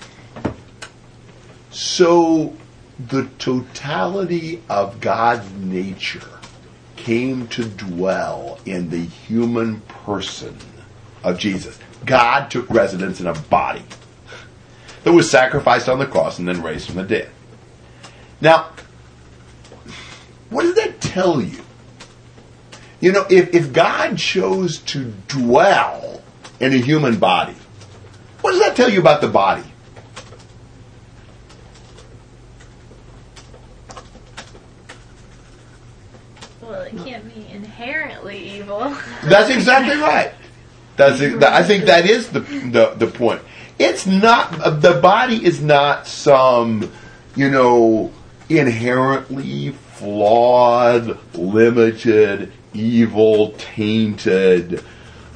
so, 1.70 2.56
the 3.00 3.28
totality 3.40 4.62
of 4.70 5.02
God's 5.02 5.52
nature 5.54 6.28
came 6.96 7.48
to 7.48 7.66
dwell 7.66 8.60
in 8.66 8.90
the 8.90 9.04
human 9.04 9.82
person 9.82 10.58
of 11.24 11.38
Jesus. 11.38 11.80
God 12.06 12.50
took 12.50 12.70
residence 12.70 13.20
in 13.20 13.28
a 13.28 13.34
body 13.34 13.84
that 15.04 15.12
was 15.12 15.30
sacrificed 15.30 15.90
on 15.90 16.00
the 16.00 16.06
cross 16.06 16.40
and 16.40 16.48
then 16.48 16.62
raised 16.62 16.88
from 16.88 16.98
the 16.98 17.04
dead. 17.04 17.30
Now, 18.40 18.70
what 20.50 20.64
does 20.64 20.76
that 20.76 21.02
tell 21.02 21.42
you? 21.42 21.62
You 23.00 23.12
know, 23.12 23.26
if, 23.30 23.54
if 23.54 23.74
God 23.74 24.18
chose 24.18 24.78
to 24.80 25.14
dwell 25.28 26.21
in 26.62 26.74
a 26.74 26.78
human 26.78 27.18
body, 27.18 27.56
what 28.42 28.52
does 28.52 28.60
that 28.62 28.76
tell 28.76 28.90
you 28.90 29.00
about 29.00 29.20
the 29.20 29.28
body? 29.28 29.64
Well, 36.62 36.82
it 36.84 36.96
can't 37.04 37.34
be 37.34 37.48
inherently 37.52 38.38
evil. 38.38 38.96
That's 39.24 39.50
exactly 39.50 39.98
right. 39.98 40.34
That's 40.98 41.20
I 41.20 41.64
think 41.64 41.86
that 41.86 42.08
is 42.08 42.30
the, 42.30 42.42
the 42.42 42.94
the 42.96 43.08
point. 43.08 43.42
It's 43.80 44.06
not 44.06 44.82
the 44.82 45.00
body 45.02 45.44
is 45.44 45.62
not 45.62 46.06
some 46.06 46.92
you 47.36 47.50
know 47.50 48.12
inherently 48.50 49.72
flawed, 49.72 51.18
limited, 51.34 52.52
evil, 52.74 53.54
tainted, 53.58 54.84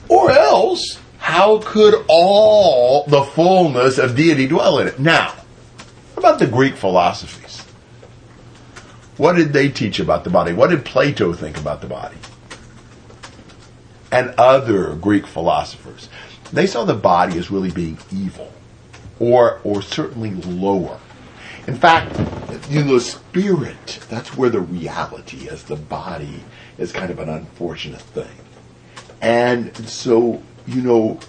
or 0.08 0.30
else 0.30 1.00
how 1.26 1.58
could 1.58 2.06
all 2.08 3.04
the 3.08 3.24
fullness 3.24 3.98
of 3.98 4.16
deity 4.16 4.46
dwell 4.46 4.78
in 4.78 4.86
it? 4.86 5.00
Now, 5.00 5.34
about 6.16 6.38
the 6.38 6.46
Greek 6.46 6.76
philosophies? 6.76 7.62
What 9.18 9.36
did 9.36 9.52
they 9.52 9.70
teach 9.70 10.00
about 10.00 10.24
the 10.24 10.30
body? 10.30 10.54
What 10.54 10.70
did 10.70 10.86
Plato 10.86 11.34
think 11.34 11.58
about 11.58 11.82
the 11.82 11.88
body? 11.88 12.18
And 14.12 14.36
other 14.38 14.94
Greek 14.94 15.26
philosophers. 15.26 16.10
They 16.54 16.68
saw 16.68 16.86
the 16.86 16.94
body 16.94 17.40
as 17.40 17.50
really 17.50 17.72
being 17.72 17.98
evil, 18.14 18.54
or, 19.20 19.62
or 19.64 19.82
certainly 19.82 20.30
lower. 20.30 21.00
In 21.66 21.76
fact, 21.76 22.20
you 22.70 22.84
know, 22.84 22.94
the 22.94 23.02
spirit, 23.02 24.00
that's 24.12 24.38
where 24.38 24.52
the 24.52 24.62
reality 24.62 25.48
is. 25.48 25.64
The 25.64 25.76
body 25.76 26.44
is 26.78 26.92
kind 26.92 27.10
of 27.10 27.18
an 27.18 27.30
unfortunate 27.30 28.02
thing. 28.02 28.38
And 29.24 29.76
so, 29.76 30.44
you 30.68 30.82
know, 30.82 31.20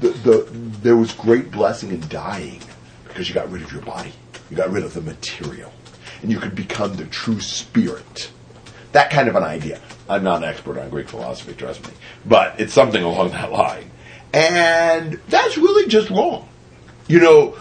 the, 0.00 0.08
the, 0.10 0.48
there 0.82 0.96
was 0.96 1.12
great 1.12 1.50
blessing 1.50 1.90
in 1.90 2.06
dying 2.08 2.60
because 3.08 3.28
you 3.28 3.34
got 3.34 3.50
rid 3.50 3.62
of 3.62 3.72
your 3.72 3.82
body. 3.82 4.12
You 4.50 4.56
got 4.56 4.70
rid 4.70 4.84
of 4.84 4.94
the 4.94 5.00
material. 5.00 5.72
And 6.22 6.30
you 6.30 6.38
could 6.38 6.54
become 6.54 6.94
the 6.94 7.04
true 7.06 7.40
spirit. 7.40 8.30
That 8.92 9.10
kind 9.10 9.28
of 9.28 9.36
an 9.36 9.42
idea. 9.42 9.80
I'm 10.08 10.22
not 10.22 10.42
an 10.42 10.48
expert 10.48 10.78
on 10.78 10.90
Greek 10.90 11.08
philosophy, 11.08 11.54
trust 11.54 11.86
me. 11.86 11.92
But 12.24 12.60
it's 12.60 12.72
something 12.72 13.02
along 13.02 13.30
that 13.30 13.52
line. 13.52 13.90
And 14.32 15.20
that's 15.28 15.56
really 15.56 15.88
just 15.88 16.10
wrong. 16.10 16.48
You 17.06 17.20
know, 17.20 17.56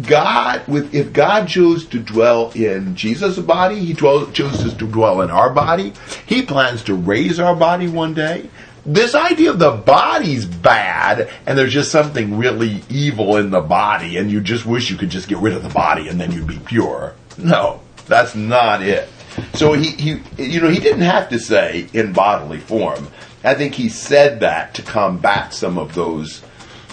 God, 0.00 0.66
with 0.68 0.94
if 0.94 1.12
God 1.12 1.48
chose 1.48 1.86
to 1.86 1.98
dwell 1.98 2.50
in 2.52 2.96
Jesus' 2.96 3.38
body, 3.38 3.78
He 3.78 3.92
dwell, 3.92 4.30
chooses 4.30 4.72
to 4.74 4.86
dwell 4.86 5.20
in 5.20 5.30
our 5.30 5.50
body. 5.50 5.92
He 6.26 6.42
plans 6.42 6.82
to 6.84 6.94
raise 6.94 7.38
our 7.38 7.54
body 7.54 7.88
one 7.88 8.14
day. 8.14 8.48
This 8.84 9.14
idea 9.14 9.50
of 9.50 9.60
the 9.60 9.70
body's 9.70 10.44
bad, 10.44 11.30
and 11.46 11.56
there's 11.56 11.72
just 11.72 11.92
something 11.92 12.36
really 12.36 12.82
evil 12.88 13.36
in 13.36 13.50
the 13.50 13.60
body, 13.60 14.16
and 14.16 14.30
you 14.30 14.40
just 14.40 14.66
wish 14.66 14.90
you 14.90 14.96
could 14.96 15.10
just 15.10 15.28
get 15.28 15.38
rid 15.38 15.54
of 15.54 15.62
the 15.62 15.68
body, 15.68 16.08
and 16.08 16.20
then 16.20 16.32
you'd 16.32 16.48
be 16.48 16.58
pure. 16.58 17.14
No, 17.38 17.80
that's 18.06 18.34
not 18.34 18.82
it. 18.82 19.08
So 19.54 19.72
he, 19.72 19.90
he, 19.90 20.20
you 20.36 20.60
know, 20.60 20.68
he 20.68 20.80
didn't 20.80 21.02
have 21.02 21.28
to 21.28 21.38
say 21.38 21.88
in 21.92 22.12
bodily 22.12 22.58
form. 22.58 23.08
I 23.44 23.54
think 23.54 23.74
he 23.74 23.88
said 23.88 24.40
that 24.40 24.74
to 24.74 24.82
combat 24.82 25.54
some 25.54 25.78
of 25.78 25.94
those 25.94 26.42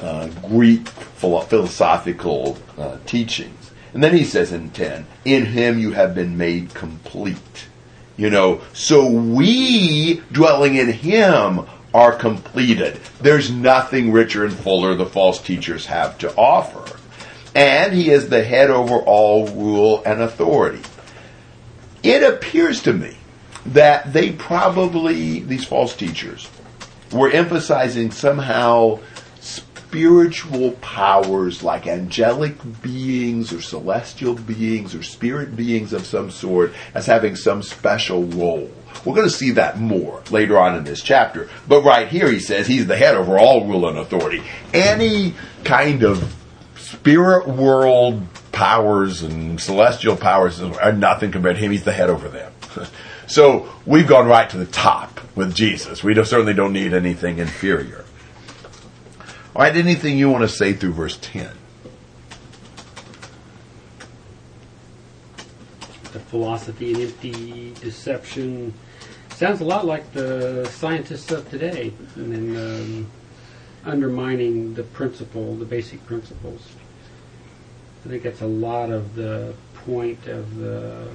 uh, 0.01 0.27
Greek 0.47 0.87
philosophical 0.87 2.57
uh, 2.77 2.97
teachings. 3.05 3.71
And 3.93 4.03
then 4.03 4.15
he 4.15 4.23
says 4.23 4.51
in 4.51 4.69
10, 4.69 5.05
in 5.25 5.45
him 5.45 5.79
you 5.79 5.91
have 5.91 6.13
been 6.13 6.37
made 6.37 6.73
complete. 6.73 7.67
You 8.15 8.29
know, 8.29 8.61
so 8.73 9.09
we 9.09 10.21
dwelling 10.31 10.75
in 10.75 10.91
him 10.91 11.65
are 11.93 12.15
completed. 12.15 12.99
There's 13.19 13.51
nothing 13.51 14.11
richer 14.11 14.45
and 14.45 14.53
fuller 14.53 14.95
the 14.95 15.05
false 15.05 15.41
teachers 15.41 15.85
have 15.87 16.17
to 16.19 16.33
offer. 16.35 16.97
And 17.55 17.93
he 17.93 18.11
is 18.11 18.29
the 18.29 18.43
head 18.43 18.69
over 18.69 18.97
all 18.97 19.47
rule 19.47 20.03
and 20.05 20.21
authority. 20.21 20.83
It 22.03 22.23
appears 22.23 22.83
to 22.83 22.93
me 22.93 23.17
that 23.65 24.13
they 24.13 24.31
probably, 24.31 25.39
these 25.41 25.65
false 25.65 25.95
teachers, 25.95 26.47
were 27.11 27.29
emphasizing 27.29 28.11
somehow 28.11 28.99
spiritual 29.89 30.73
powers 30.81 31.63
like 31.63 31.87
angelic 31.87 32.53
beings 32.83 33.51
or 33.51 33.59
celestial 33.59 34.35
beings 34.35 34.93
or 34.93 35.01
spirit 35.01 35.55
beings 35.55 35.93
of 35.93 36.05
some 36.05 36.29
sort 36.29 36.71
as 36.93 37.07
having 37.07 37.35
some 37.35 37.63
special 37.63 38.23
role. 38.25 38.69
We're 39.03 39.15
going 39.15 39.27
to 39.27 39.33
see 39.33 39.49
that 39.51 39.79
more 39.79 40.21
later 40.29 40.59
on 40.59 40.75
in 40.75 40.83
this 40.83 41.01
chapter. 41.01 41.49
But 41.67 41.83
right 41.83 42.07
here 42.07 42.29
he 42.29 42.39
says 42.39 42.67
he's 42.67 42.85
the 42.85 42.95
head 42.95 43.15
over 43.15 43.39
all 43.39 43.65
rule 43.65 43.89
and 43.89 43.97
authority. 43.97 44.43
Any 44.75 45.33
kind 45.63 46.03
of 46.03 46.35
spirit 46.75 47.47
world 47.47 48.21
powers 48.51 49.23
and 49.23 49.59
celestial 49.59 50.15
powers 50.15 50.61
are 50.61 50.93
nothing 50.93 51.31
compared 51.31 51.55
to 51.55 51.63
him. 51.63 51.71
He's 51.71 51.83
the 51.83 51.93
head 51.93 52.11
over 52.11 52.29
them. 52.29 52.53
so 53.27 53.67
we've 53.87 54.07
gone 54.07 54.27
right 54.27 54.47
to 54.51 54.57
the 54.57 54.67
top 54.67 55.19
with 55.35 55.55
Jesus. 55.55 56.03
We 56.03 56.13
don't, 56.13 56.27
certainly 56.27 56.53
don't 56.53 56.73
need 56.73 56.93
anything 56.93 57.39
inferior. 57.39 58.05
All 59.59 59.65
right, 59.65 59.75
anything 59.75 60.17
you 60.17 60.29
want 60.29 60.43
to 60.43 60.47
say 60.47 60.71
through 60.71 60.93
verse 60.93 61.17
10? 61.21 61.49
the 66.13 66.19
philosophy 66.21 66.93
and 66.93 67.01
empty 67.01 67.73
deception 67.81 68.73
sounds 69.31 69.59
a 69.59 69.65
lot 69.65 69.85
like 69.85 70.13
the 70.13 70.63
scientists 70.67 71.29
of 71.31 71.49
today, 71.49 71.91
and 72.15 72.31
then 72.31 72.55
um, 72.55 73.11
undermining 73.83 74.75
the 74.75 74.83
principle, 74.83 75.53
the 75.55 75.65
basic 75.65 76.05
principles. 76.05 76.65
I 78.05 78.07
think 78.07 78.23
that's 78.23 78.39
a 78.39 78.47
lot 78.47 78.91
of 78.91 79.13
the 79.15 79.53
point 79.85 80.25
of 80.27 80.55
the 80.55 81.05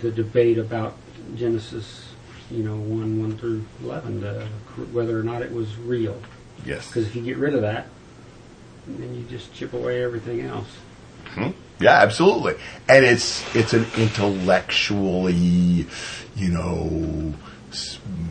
the 0.00 0.10
debate 0.10 0.58
about 0.58 0.94
Genesis, 1.36 2.12
you 2.50 2.62
know, 2.62 2.76
one 2.76 3.18
one 3.18 3.38
through 3.38 3.64
eleven, 3.82 4.20
the, 4.20 4.44
whether 4.92 5.18
or 5.18 5.22
not 5.22 5.40
it 5.40 5.50
was 5.50 5.78
real. 5.78 6.20
Yes. 6.64 6.86
Because 6.88 7.06
if 7.06 7.16
you 7.16 7.22
get 7.22 7.36
rid 7.36 7.54
of 7.54 7.62
that, 7.62 7.86
then 8.86 9.14
you 9.14 9.24
just 9.24 9.52
chip 9.54 9.72
away 9.72 10.02
everything 10.02 10.42
else. 10.42 10.68
Hmm? 11.26 11.50
Yeah, 11.78 12.02
absolutely. 12.02 12.54
And 12.88 13.04
it's 13.04 13.42
it's 13.54 13.72
an 13.72 13.86
intellectually, 13.96 15.86
you 16.36 16.48
know, 16.48 17.34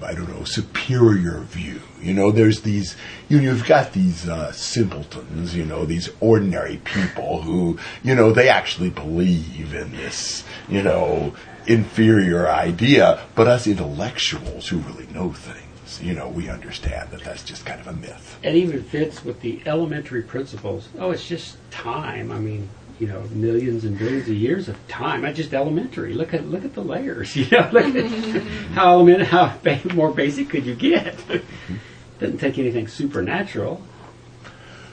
I 0.04 0.14
don't 0.14 0.30
know, 0.30 0.44
superior 0.44 1.40
view. 1.40 1.82
You 2.02 2.14
know, 2.14 2.32
there's 2.32 2.62
these, 2.62 2.96
you 3.28 3.38
know, 3.38 3.44
you've 3.44 3.66
got 3.66 3.94
these 3.94 4.28
uh, 4.28 4.52
simpletons, 4.52 5.56
you 5.56 5.66
know, 5.66 5.86
these 5.86 6.10
ordinary 6.20 6.78
people 6.78 7.42
who, 7.42 7.80
you 8.04 8.16
know, 8.16 8.32
they 8.32 8.50
actually 8.50 8.90
believe 8.90 9.74
in 9.74 9.92
this, 9.92 10.44
you 10.68 10.84
know, 10.84 11.34
inferior 11.68 12.48
idea. 12.50 13.20
But 13.36 13.48
us 13.48 13.68
intellectuals 13.68 14.68
who 14.68 14.78
really 14.80 15.08
know 15.08 15.34
things, 15.34 15.69
you 16.02 16.14
know, 16.14 16.28
we 16.28 16.50
understand 16.50 17.10
that 17.12 17.24
that's 17.24 17.44
just 17.44 17.66
kind 17.66 17.80
of 17.82 17.88
a 17.88 17.94
myth. 17.94 18.38
It 18.44 18.56
even 18.56 18.84
fits 18.84 19.24
with 19.26 19.42
the 19.42 19.62
elementary 19.66 20.22
principles. 20.22 20.90
Oh, 21.00 21.12
it's 21.12 21.28
just 21.28 21.58
time. 21.72 22.32
I 22.32 22.40
mean, 22.40 22.70
you 23.00 23.08
know, 23.08 23.22
millions 23.32 23.86
and 23.86 23.98
billions 23.98 24.28
of 24.28 24.36
years 24.36 24.68
of 24.70 24.76
time. 24.88 25.22
That's 25.22 25.38
just 25.38 25.54
elementary. 25.54 26.14
Look 26.14 26.34
at 26.34 26.48
look 26.48 26.66
at 26.66 26.74
the 26.74 26.84
layers. 26.84 27.36
You 27.36 27.48
know, 27.52 27.70
look 27.72 27.96
at 27.96 28.42
how 28.74 28.92
element 28.92 29.24
how 29.24 29.56
ba- 29.64 29.82
more 29.94 30.12
basic 30.12 30.50
could 30.50 30.66
you 30.66 30.76
get? 30.76 31.16
Doesn't 32.20 32.40
take 32.40 32.60
anything 32.60 32.88
supernatural. 32.88 33.82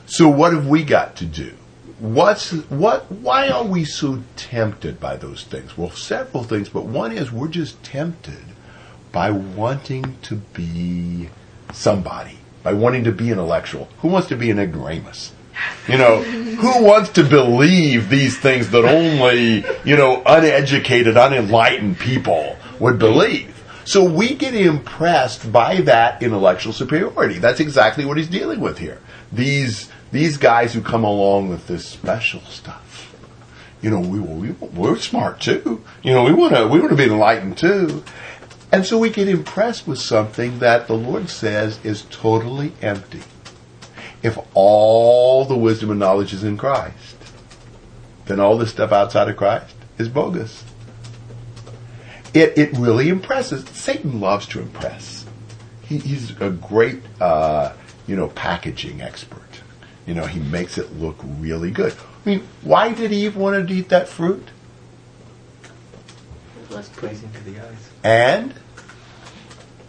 So 0.06 0.28
what 0.28 0.52
have 0.52 0.68
we 0.68 0.84
got 0.84 1.16
to 1.16 1.26
do? 1.26 1.52
What's 1.98 2.52
what? 2.52 3.10
Why 3.10 3.48
are 3.48 3.64
we 3.64 3.84
so 3.84 4.22
tempted 4.36 5.00
by 5.00 5.16
those 5.16 5.44
things? 5.44 5.76
Well, 5.76 5.90
several 5.90 6.44
things, 6.44 6.68
but 6.68 6.84
one 6.84 7.10
is 7.10 7.32
we're 7.32 7.48
just 7.48 7.82
tempted 7.82 8.44
by 9.16 9.30
wanting 9.30 10.14
to 10.20 10.34
be 10.34 11.30
somebody, 11.72 12.36
by 12.62 12.74
wanting 12.74 13.02
to 13.04 13.10
be 13.10 13.30
intellectual. 13.30 13.88
Who 14.00 14.08
wants 14.08 14.28
to 14.28 14.36
be 14.36 14.50
an 14.50 14.58
ignoramus? 14.58 15.32
You 15.88 15.96
know, 15.96 16.20
who 16.20 16.84
wants 16.84 17.08
to 17.12 17.24
believe 17.24 18.10
these 18.10 18.38
things 18.38 18.68
that 18.72 18.84
only, 18.84 19.64
you 19.86 19.96
know, 19.96 20.22
uneducated, 20.26 21.16
unenlightened 21.16 21.98
people 21.98 22.58
would 22.78 22.98
believe? 22.98 23.64
So 23.86 24.04
we 24.04 24.34
get 24.34 24.54
impressed 24.54 25.50
by 25.50 25.80
that 25.80 26.22
intellectual 26.22 26.74
superiority. 26.74 27.38
That's 27.38 27.60
exactly 27.60 28.04
what 28.04 28.18
he's 28.18 28.28
dealing 28.28 28.60
with 28.60 28.76
here. 28.76 29.00
These, 29.32 29.90
these 30.12 30.36
guys 30.36 30.74
who 30.74 30.82
come 30.82 31.04
along 31.04 31.48
with 31.48 31.68
this 31.68 31.86
special 31.86 32.42
stuff. 32.42 33.14
You 33.80 33.88
know, 33.88 34.00
we, 34.00 34.20
we, 34.20 34.50
we're 34.50 34.98
smart 34.98 35.40
too. 35.40 35.82
You 36.02 36.12
know, 36.12 36.24
we 36.24 36.34
want 36.34 36.54
to, 36.54 36.66
we 36.66 36.80
want 36.80 36.90
to 36.90 36.96
be 36.96 37.04
enlightened 37.04 37.56
too. 37.56 38.04
And 38.72 38.84
so 38.84 38.98
we 38.98 39.10
get 39.10 39.28
impressed 39.28 39.86
with 39.86 39.98
something 39.98 40.58
that 40.58 40.86
the 40.86 40.94
Lord 40.94 41.30
says 41.30 41.78
is 41.84 42.02
totally 42.10 42.72
empty 42.82 43.22
if 44.26 44.38
all 44.54 45.44
the 45.44 45.56
wisdom 45.56 45.90
and 45.90 46.00
knowledge 46.00 46.32
is 46.32 46.42
in 46.42 46.56
Christ, 46.56 47.16
then 48.26 48.40
all 48.40 48.58
this 48.58 48.70
stuff 48.70 48.92
outside 48.92 49.28
of 49.28 49.36
Christ 49.36 49.74
is 49.98 50.08
bogus. 50.08 50.64
It, 52.34 52.58
it 52.58 52.76
really 52.76 53.08
impresses. 53.08 53.64
Satan 53.68 54.20
loves 54.20 54.46
to 54.48 54.60
impress. 54.60 55.24
He, 55.82 55.98
he's 55.98 56.38
a 56.40 56.50
great, 56.50 57.00
uh, 57.20 57.72
you 58.06 58.16
know, 58.16 58.28
packaging 58.28 59.00
expert. 59.00 59.42
You 60.06 60.14
know, 60.14 60.26
he 60.26 60.40
makes 60.40 60.76
it 60.76 60.92
look 60.94 61.16
really 61.38 61.70
good. 61.70 61.94
I 61.94 62.28
mean, 62.28 62.46
why 62.62 62.92
did 62.92 63.12
Eve 63.12 63.36
want 63.36 63.68
to 63.68 63.74
eat 63.74 63.88
that 63.90 64.08
fruit? 64.08 64.48
It's 66.70 66.88
pleasing 66.90 67.30
to 67.32 67.40
the 67.50 67.60
eyes. 67.60 67.90
And 68.04 68.54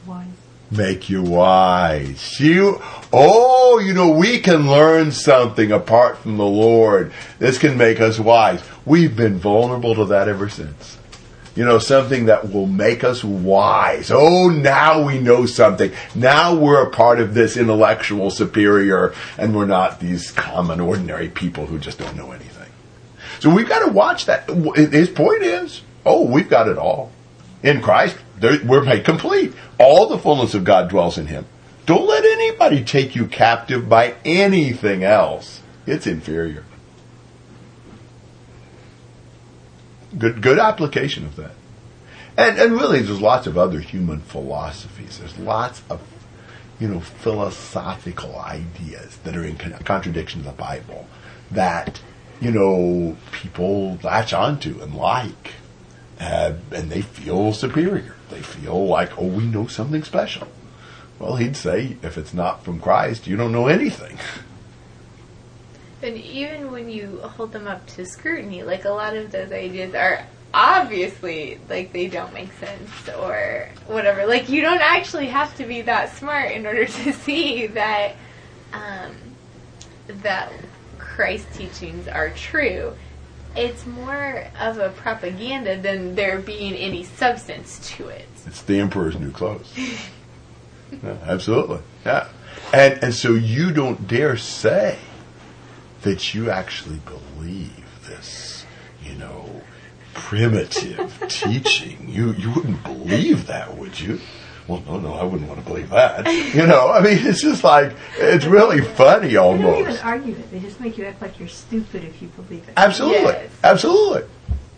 Wise. 0.06 0.28
make 0.72 1.10
you 1.10 1.22
wise. 1.22 2.40
You, 2.40 2.82
oh, 3.12 3.80
you 3.80 3.94
know, 3.94 4.10
we 4.10 4.40
can 4.40 4.70
learn 4.70 5.12
something 5.12 5.72
apart 5.72 6.18
from 6.20 6.38
the 6.38 6.46
Lord. 6.46 7.12
This 7.40 7.58
can 7.58 7.78
make 7.78 8.00
us 8.00 8.20
wise. 8.20 8.62
We've 8.86 9.16
been 9.16 9.38
vulnerable 9.38 9.96
to 9.96 10.06
that 10.06 10.28
ever 10.30 10.50
since. 10.50 10.98
You 11.56 11.66
know, 11.66 11.80
something 11.80 12.28
that 12.28 12.54
will 12.54 12.68
make 12.68 13.04
us 13.04 13.24
wise. 13.24 14.12
Oh, 14.12 14.48
now 14.50 15.04
we 15.04 15.20
know 15.20 15.48
something. 15.48 15.92
Now 16.14 16.54
we're 16.54 16.84
a 16.84 16.92
part 16.92 17.20
of 17.20 17.34
this 17.34 17.58
intellectual 17.58 18.30
superior 18.30 19.14
and 19.40 19.56
we're 19.56 19.66
not 19.66 20.00
these 20.00 20.30
common, 20.32 20.80
ordinary 20.80 21.30
people 21.30 21.66
who 21.66 21.80
just 21.80 21.98
don't 21.98 22.16
know 22.16 22.32
anything. 22.32 22.70
So 23.40 23.50
we've 23.54 23.68
got 23.68 23.86
to 23.86 23.92
watch 23.92 24.28
that. 24.28 24.48
His 24.76 25.10
point 25.10 25.42
is, 25.42 25.82
oh, 26.08 26.26
we've 26.26 26.50
got 26.50 26.68
it 26.68 26.78
all. 26.78 27.12
In 27.62 27.82
Christ, 27.82 28.18
we're 28.42 28.84
made 28.84 29.04
complete. 29.04 29.54
All 29.80 30.08
the 30.08 30.18
fullness 30.18 30.54
of 30.54 30.64
God 30.64 30.90
dwells 30.90 31.18
in 31.18 31.28
Him. 31.28 31.46
Don't 31.86 32.08
let 32.08 32.24
anybody 32.24 32.84
take 32.84 33.16
you 33.16 33.28
captive 33.28 33.88
by 33.88 34.16
anything 34.26 35.04
else. 35.04 35.62
It's 35.86 36.08
inferior. 36.08 36.66
Good, 40.18 40.42
good 40.42 40.60
application 40.60 41.26
of 41.26 41.36
that. 41.36 41.52
And, 42.38 42.60
and 42.60 42.74
really, 42.74 43.02
there's 43.02 43.22
lots 43.22 43.48
of 43.48 43.58
other 43.58 43.80
human 43.80 44.20
philosophies. 44.20 45.18
There's 45.18 45.38
lots 45.40 45.82
of, 45.90 46.02
you 46.80 46.88
know, 46.88 47.00
philosophical 47.00 48.38
ideas 48.38 49.18
that 49.24 49.36
are 49.36 49.44
in 49.44 49.58
con- 49.58 49.74
contradiction 49.84 50.42
to 50.42 50.48
the 50.48 50.54
Bible 50.54 51.08
that, 51.50 52.00
you 52.40 52.52
know, 52.52 53.18
people 53.32 53.98
latch 54.04 54.34
onto 54.34 54.82
and 54.82 54.94
like. 54.94 55.54
Uh, 56.20 56.54
and 56.72 56.90
they 56.90 57.02
feel 57.02 57.54
superior. 57.54 58.16
They 58.30 58.42
feel 58.42 58.88
like, 58.88 59.18
oh, 59.20 59.28
we 59.28 59.46
know 59.46 59.68
something 59.68 60.04
special. 60.04 60.48
Well, 61.20 61.36
he'd 61.36 61.56
say, 61.56 61.98
if 62.02 62.18
it's 62.18 62.34
not 62.34 62.64
from 62.64 62.80
Christ, 62.80 63.28
you 63.28 63.36
don't 63.36 63.52
know 63.52 63.68
anything. 63.68 64.18
And 66.04 66.16
even 66.16 66.72
when 66.72 66.90
you 66.90 67.18
hold 67.22 67.52
them 67.52 67.68
up 67.68 67.88
to 67.88 68.06
scrutiny, 68.06 68.62
like 68.62 68.86
a 68.86 68.92
lot 68.92 69.16
of 69.16 69.32
those 69.32 69.52
ideas 69.52 69.96
are 69.96 70.24
obviously 70.54 71.60
like 71.70 71.92
they 71.92 72.08
don't 72.08 72.34
make 72.34 72.52
sense 72.54 73.10
or 73.18 73.70
whatever. 73.88 74.26
Like 74.26 74.48
you 74.48 74.62
don't 74.62 74.82
actually 74.82 75.28
have 75.28 75.56
to 75.58 75.66
be 75.66 75.82
that 75.82 76.16
smart 76.16 76.52
in 76.52 76.66
order 76.66 76.86
to 76.86 77.14
see 77.14 77.68
that 77.68 78.16
um, 78.74 79.16
that 80.08 80.52
Christ 80.98 81.48
teachings 81.54 82.08
are 82.08 82.30
true. 82.30 82.94
It's 83.58 83.86
more 83.86 84.46
of 84.60 84.78
a 84.78 84.90
propaganda 84.90 85.82
than 85.82 86.16
there 86.16 86.40
being 86.40 86.76
any 86.76 87.04
substance 87.04 87.80
to 87.98 88.08
it. 88.08 88.28
It's 88.46 88.62
the 88.62 88.80
emperor's 88.80 89.20
new 89.20 89.32
clothes. 89.32 89.74
Yeah, 91.04 91.18
absolutely. 91.26 91.80
Yeah. 92.06 92.28
And 92.74 93.04
and 93.04 93.14
so 93.14 93.34
you 93.34 93.72
don't 93.72 94.08
dare 94.08 94.38
say 94.38 94.98
that 96.04 96.34
you 96.34 96.50
actually 96.50 97.00
believe 97.06 98.06
this, 98.08 98.66
you 99.04 99.16
know, 99.16 99.62
primitive 100.14 101.24
teaching. 101.28 102.08
You 102.10 102.34
you 102.34 102.52
wouldn't 102.52 102.84
believe 102.84 103.48
that, 103.48 103.76
would 103.78 104.00
you? 104.00 104.20
Well, 104.68 104.84
no, 104.86 105.00
no, 105.00 105.14
I 105.14 105.24
wouldn't 105.24 105.48
want 105.50 105.62
to 105.62 105.66
believe 105.66 105.90
that. 105.92 106.26
You 106.54 106.68
know, 106.68 106.90
I 106.92 107.02
mean, 107.02 107.18
it's 107.26 107.42
just 107.42 107.64
like 107.64 107.94
it's 108.18 108.46
really 108.46 108.82
funny 108.82 109.36
almost. 109.38 109.62
They 109.62 109.64
don't 109.64 109.74
even 109.80 109.86
almost. 109.88 110.06
argue 110.06 110.34
it. 110.36 110.52
They 110.52 110.60
just 110.60 110.80
make 110.80 110.98
you 110.98 111.06
act 111.06 111.22
like 111.22 111.40
you're 111.40 111.48
stupid 111.48 112.04
if 112.04 112.22
you 112.22 112.28
believe 112.30 112.68
it. 112.68 112.74
Absolutely, 112.76 113.22
Yes. 113.22 113.50
absolutely. 113.64 114.24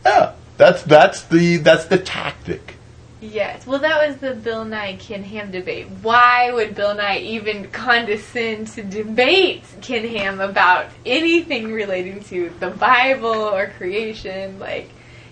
Yeah, 0.05 0.33
that's 0.57 0.83
that's 0.83 1.23
the 1.23 1.57
that's 1.57 1.85
the 1.85 1.97
tactic 1.97 2.75
Yes. 3.21 3.67
Well, 3.67 3.79
that 3.79 4.07
was 4.07 4.15
the 4.17 4.33
Bill 4.33 4.63
Nye 4.63 4.95
Ken 4.95 5.23
Ham 5.23 5.51
debate. 5.51 5.87
Why 6.01 6.53
would 6.53 6.73
Bill 6.73 6.95
Nye 6.95 7.17
even 7.17 7.67
condescend 7.69 8.67
to 8.69 8.81
debate 8.83 9.63
Ken 9.81 10.07
Ham 10.07 10.39
about 10.39 10.85
anything 11.05 11.73
relating 11.73 12.23
to 12.25 12.49
the 12.61 12.69
Bible 12.69 13.27
or 13.27 13.67
creation? 13.77 14.57
Like, 14.57 14.89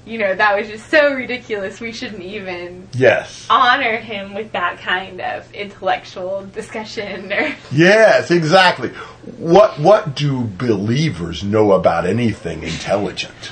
you 0.07 0.17
know, 0.17 0.33
that 0.33 0.57
was 0.57 0.67
just 0.67 0.89
so 0.89 1.13
ridiculous. 1.13 1.79
We 1.79 1.91
shouldn't 1.91 2.23
even 2.23 2.87
Yes. 2.93 3.45
honor 3.49 3.97
him 3.97 4.33
with 4.33 4.51
that 4.53 4.79
kind 4.79 5.19
of 5.21 5.51
intellectual 5.53 6.45
discussion 6.53 7.31
or 7.33 7.53
Yes, 7.71 8.31
exactly. 8.31 8.89
What 9.37 9.79
what 9.79 10.15
do 10.15 10.41
believers 10.41 11.43
know 11.43 11.73
about 11.73 12.05
anything 12.07 12.63
intelligent? 12.63 13.51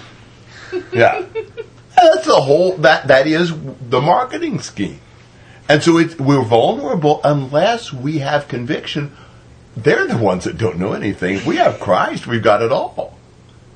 Yeah. 0.92 1.24
That's 1.96 2.26
the 2.26 2.42
whole 2.42 2.76
that 2.78 3.08
that 3.08 3.28
is 3.28 3.54
the 3.90 4.02
marketing 4.02 4.60
scheme. 4.60 5.00
And 5.70 5.82
so 5.82 5.98
it, 5.98 6.20
we're 6.20 6.44
vulnerable 6.44 7.22
unless 7.24 7.94
we 7.94 8.20
have 8.20 8.48
conviction. 8.48 9.16
They're 9.78 10.06
the 10.08 10.18
ones 10.18 10.44
that 10.44 10.58
don't 10.58 10.78
know 10.78 10.94
anything. 10.94 11.36
If 11.36 11.46
we 11.46 11.56
have 11.58 11.80
Christ, 11.80 12.28
we've 12.28 12.44
got 12.44 12.62
it 12.62 12.72
all. 12.72 13.18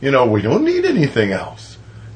You 0.02 0.12
know, 0.12 0.26
we 0.26 0.42
don't 0.42 0.64
need 0.64 0.86
anything 0.86 1.32
else. 1.32 1.69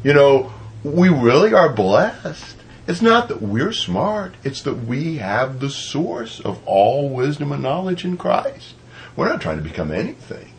You 0.04 0.14
know, 0.14 0.52
we 0.84 1.08
really 1.08 1.54
are 1.54 1.72
blessed. 1.72 2.58
It's 2.88 3.02
not 3.02 3.30
that 3.30 3.42
we're 3.42 3.72
smart, 3.72 4.36
it's 4.44 4.62
that 4.64 4.86
we 4.86 5.18
have 5.18 5.62
the 5.62 5.70
source 5.70 6.42
of 6.42 6.62
all 6.66 7.10
wisdom 7.10 7.54
and 7.54 7.64
knowledge 7.64 8.04
in 8.04 8.18
Christ. 8.18 8.76
We're 9.16 9.30
not 9.30 9.42
trying 9.42 9.58
to 9.58 9.64
become 9.64 9.92
anything, 9.92 10.52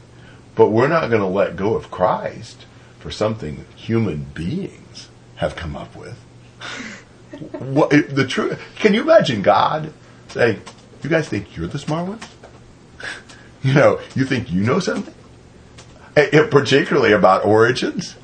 but 0.54 0.70
we're 0.70 0.88
not 0.88 1.10
going 1.10 1.20
to 1.20 1.28
let 1.28 1.56
go 1.56 1.74
of 1.74 1.90
Christ 1.90 2.64
for 2.98 3.10
something 3.10 3.66
human 3.76 4.24
beings 4.32 5.10
have 5.36 5.56
come 5.56 5.76
up 5.76 5.94
with. 5.94 6.16
what, 7.58 7.90
the 7.90 8.26
truth? 8.26 8.58
Can 8.76 8.94
you 8.94 9.02
imagine 9.02 9.42
God 9.42 9.92
saying, 10.28 10.62
"You 11.02 11.10
guys 11.10 11.28
think 11.28 11.54
you're 11.54 11.66
the 11.66 11.78
smart 11.78 12.08
ones? 12.08 12.26
you 13.62 13.74
know, 13.74 14.00
you 14.14 14.24
think 14.24 14.50
you 14.50 14.62
know 14.62 14.78
something, 14.78 15.12
Eh, 16.16 16.30
eh, 16.32 16.46
particularly 16.48 17.12
about 17.12 17.44
origins." 17.44 18.16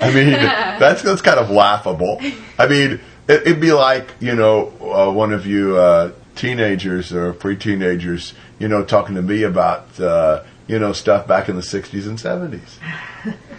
I 0.00 0.12
mean, 0.12 0.30
that's 0.32 1.02
that's 1.02 1.22
kind 1.22 1.38
of 1.38 1.50
laughable. 1.50 2.20
I 2.58 2.66
mean, 2.66 3.00
it, 3.28 3.42
it'd 3.42 3.60
be 3.60 3.72
like 3.72 4.14
you 4.20 4.34
know 4.34 4.72
uh, 4.80 5.12
one 5.12 5.32
of 5.32 5.46
you 5.46 5.76
uh, 5.76 6.12
teenagers 6.34 7.12
or 7.12 7.32
pre-teenagers, 7.32 8.34
you 8.58 8.68
know, 8.68 8.84
talking 8.84 9.14
to 9.16 9.22
me 9.22 9.42
about 9.42 9.98
uh, 9.98 10.42
you 10.66 10.78
know 10.78 10.92
stuff 10.92 11.26
back 11.26 11.48
in 11.48 11.56
the 11.56 11.62
'60s 11.62 12.06
and 12.06 12.18
'70s. 12.18 12.78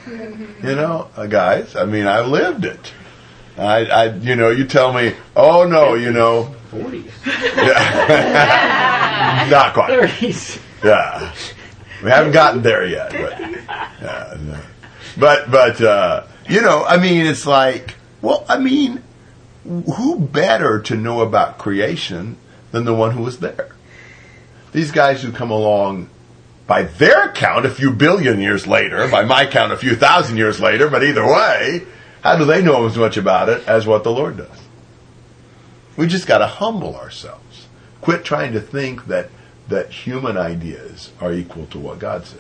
you 0.64 0.76
know, 0.76 1.10
uh, 1.16 1.26
guys. 1.26 1.76
I 1.76 1.86
mean, 1.86 2.08
I 2.08 2.22
lived 2.22 2.66
it. 2.66 2.94
I, 3.58 3.86
I, 3.86 4.06
you 4.14 4.36
know, 4.36 4.52
you 4.52 4.66
tell 4.66 4.94
me, 4.94 5.16
oh 5.36 5.66
no, 5.66 5.96
you 5.96 6.12
know, 6.12 6.54
40s, 6.72 7.26
not 9.50 9.74
quite. 9.74 9.90
30s. 9.90 10.62
Yeah, 10.84 11.34
we 12.04 12.12
haven't 12.12 12.34
gotten 12.34 12.62
there 12.62 12.86
yet, 12.86 13.12
but 13.12 13.40
yeah, 13.40 14.38
no. 14.40 14.60
But 15.20 15.50
but 15.52 15.82
uh, 15.82 16.24
you 16.50 16.62
know, 16.62 16.86
I 16.86 16.98
mean, 16.98 17.26
it's 17.26 17.46
like, 17.46 17.96
well, 18.22 18.46
I 18.48 18.58
mean, 18.58 19.04
who 19.66 20.20
better 20.20 20.80
to 20.84 20.96
know 20.96 21.22
about 21.22 21.58
creation 21.58 22.38
than 22.72 22.86
the 22.86 22.94
one 22.94 23.12
who 23.12 23.24
was 23.24 23.40
there? 23.40 23.70
These 24.72 24.92
guys 24.92 25.22
who 25.22 25.32
come 25.32 25.52
along, 25.52 26.10
by 26.68 26.84
their 26.84 27.32
count, 27.32 27.66
a 27.66 27.70
few 27.70 27.92
billion 27.92 28.40
years 28.42 28.68
later, 28.68 29.08
by 29.10 29.24
my 29.24 29.46
count, 29.46 29.72
a 29.72 29.78
few 29.78 29.96
thousand 29.96 30.38
years 30.38 30.60
later, 30.60 30.90
but 30.90 31.04
either 31.04 31.26
way, 31.26 31.86
how 32.22 32.38
do 32.38 32.46
they 32.46 32.62
know 32.62 32.86
as 32.86 32.98
much 32.98 33.18
about 33.18 33.50
it 33.50 33.68
as 33.68 33.88
what 33.88 34.04
the 34.04 34.12
Lord 34.12 34.38
does? 34.38 34.68
We 35.96 36.08
just 36.08 36.28
got 36.28 36.40
to 36.40 36.48
humble 36.48 36.96
ourselves. 36.96 37.68
Quit 38.02 38.24
trying 38.24 38.54
to 38.54 38.62
think 38.62 39.08
that 39.08 39.30
that 39.68 39.92
human 39.92 40.38
ideas 40.38 41.12
are 41.20 41.34
equal 41.34 41.66
to 41.68 41.78
what 41.78 42.00
God 42.00 42.26
says. 42.26 42.40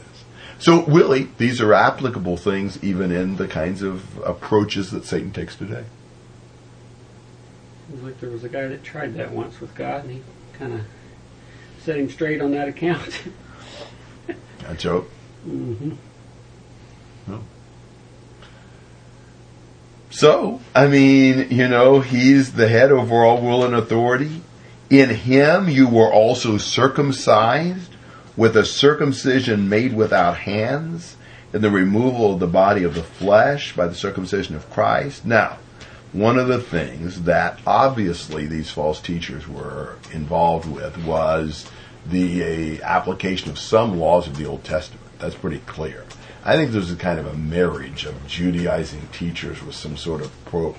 So 0.60 0.86
really, 0.86 1.30
these 1.38 1.62
are 1.62 1.74
applicable 1.74 2.38
things 2.38 2.84
even 2.84 3.12
in 3.12 3.36
the 3.38 3.48
kinds 3.48 3.82
of 3.82 4.18
approaches 4.20 4.92
that 4.92 5.06
Satan 5.06 5.32
takes 5.32 5.56
today. 5.56 5.86
Was 7.92 8.02
like 8.02 8.20
there 8.20 8.30
was 8.30 8.44
a 8.44 8.50
guy 8.50 8.68
that 8.68 8.84
tried 8.84 9.16
that 9.16 9.32
once 9.32 9.62
with 9.62 9.74
God, 9.76 10.04
and 10.06 10.14
he 10.14 10.22
kind 10.54 10.74
of 10.74 10.82
set 11.84 11.98
him 11.98 12.10
straight 12.10 12.42
on 12.42 12.52
that 12.52 12.68
account. 12.68 13.24
A 14.68 14.76
joke. 14.76 15.10
hmm 15.44 15.92
So, 20.10 20.62
I 20.74 20.88
mean, 20.88 21.52
you 21.52 21.68
know, 21.68 22.00
he's 22.00 22.54
the 22.54 22.68
head 22.68 22.92
over 22.92 23.24
all 23.24 23.42
rule 23.42 23.64
and 23.64 23.76
authority. 23.76 24.42
In 24.90 25.10
him 25.10 25.70
you 25.70 25.88
were 25.88 26.12
also 26.12 26.58
circumcised 26.58 27.92
with 28.38 28.56
a 28.56 28.64
circumcision 28.64 29.68
made 29.68 29.94
without 29.94 30.38
hands, 30.38 31.18
and 31.52 31.64
the 31.64 31.72
removal 31.72 32.34
of 32.34 32.40
the 32.40 32.48
body 32.48 32.84
of 32.84 32.94
the 32.94 33.04
flesh 33.04 33.76
by 33.76 33.88
the 33.88 33.96
circumcision 33.96 34.56
of 34.56 34.70
Christ. 34.70 35.26
Now, 35.26 35.58
one 36.14 36.38
of 36.38 36.48
the 36.48 36.62
things 36.62 37.24
that 37.24 37.60
obviously 37.66 38.46
these 38.46 38.70
false 38.70 39.02
teachers 39.02 39.48
were 39.48 39.96
involved 40.14 40.70
with 40.70 40.98
was 41.04 41.70
the 42.06 42.80
uh, 42.80 42.86
application 42.86 43.50
of 43.50 43.60
some 43.60 44.00
laws 44.00 44.28
of 44.28 44.38
the 44.38 44.46
Old 44.46 44.64
Testament. 44.64 45.04
That's 45.20 45.36
pretty 45.36 45.60
clear. 45.66 46.06
I 46.46 46.56
think 46.56 46.72
there's 46.72 46.92
a 46.92 46.96
kind 46.96 47.20
of 47.20 47.28
a 47.28 47.34
marriage 47.34 48.06
of 48.06 48.26
Judaizing 48.26 49.10
teachers 49.12 49.62
with 49.62 49.76
some 49.76 49.98
sort 49.98 50.22
of 50.22 50.32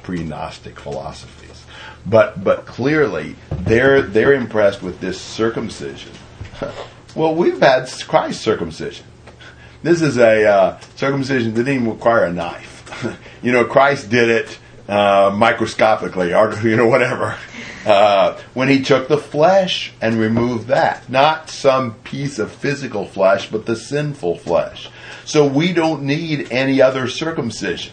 pre-Gnostic 0.03 0.81
philosophies. 0.81 1.65
But 2.07 2.43
but 2.43 2.65
clearly 2.65 3.37
they're 3.51 4.01
they're 4.01 4.33
impressed 4.33 4.83
with 4.83 5.01
this 5.01 5.21
circumcision. 5.21 6.13
well, 7.15 7.35
we've 7.35 7.61
had 7.61 7.91
Christ's 8.07 8.43
circumcision. 8.43 9.07
This 9.83 10.03
is 10.03 10.19
a 10.19 10.45
uh, 10.45 10.81
circumcision 10.97 11.55
that 11.55 11.65
didn't 11.65 11.83
even 11.83 11.91
require 11.91 12.25
a 12.25 12.33
knife. 12.33 13.19
you 13.43 13.53
know, 13.53 13.65
Christ 13.65 14.11
did 14.11 14.29
it 14.29 14.59
uh, 14.89 15.33
microscopically, 15.35 16.35
or 16.35 16.55
you 16.63 16.77
know, 16.77 16.87
whatever. 16.87 17.37
Uh, 17.87 18.39
when 18.55 18.69
he 18.69 18.83
took 18.83 19.09
the 19.09 19.19
flesh 19.19 19.93
and 20.01 20.19
removed 20.19 20.69
that, 20.69 21.09
not 21.09 21.49
some 21.49 21.95
piece 21.95 22.39
of 22.39 22.51
physical 22.51 23.07
flesh, 23.07 23.51
but 23.51 23.67
the 23.67 23.77
sinful 23.77 24.37
flesh. 24.39 24.91
So 25.25 25.47
we 25.47 25.73
don't 25.73 26.03
need 26.03 26.51
any 26.51 26.83
other 26.83 27.09
circumcision. 27.09 27.93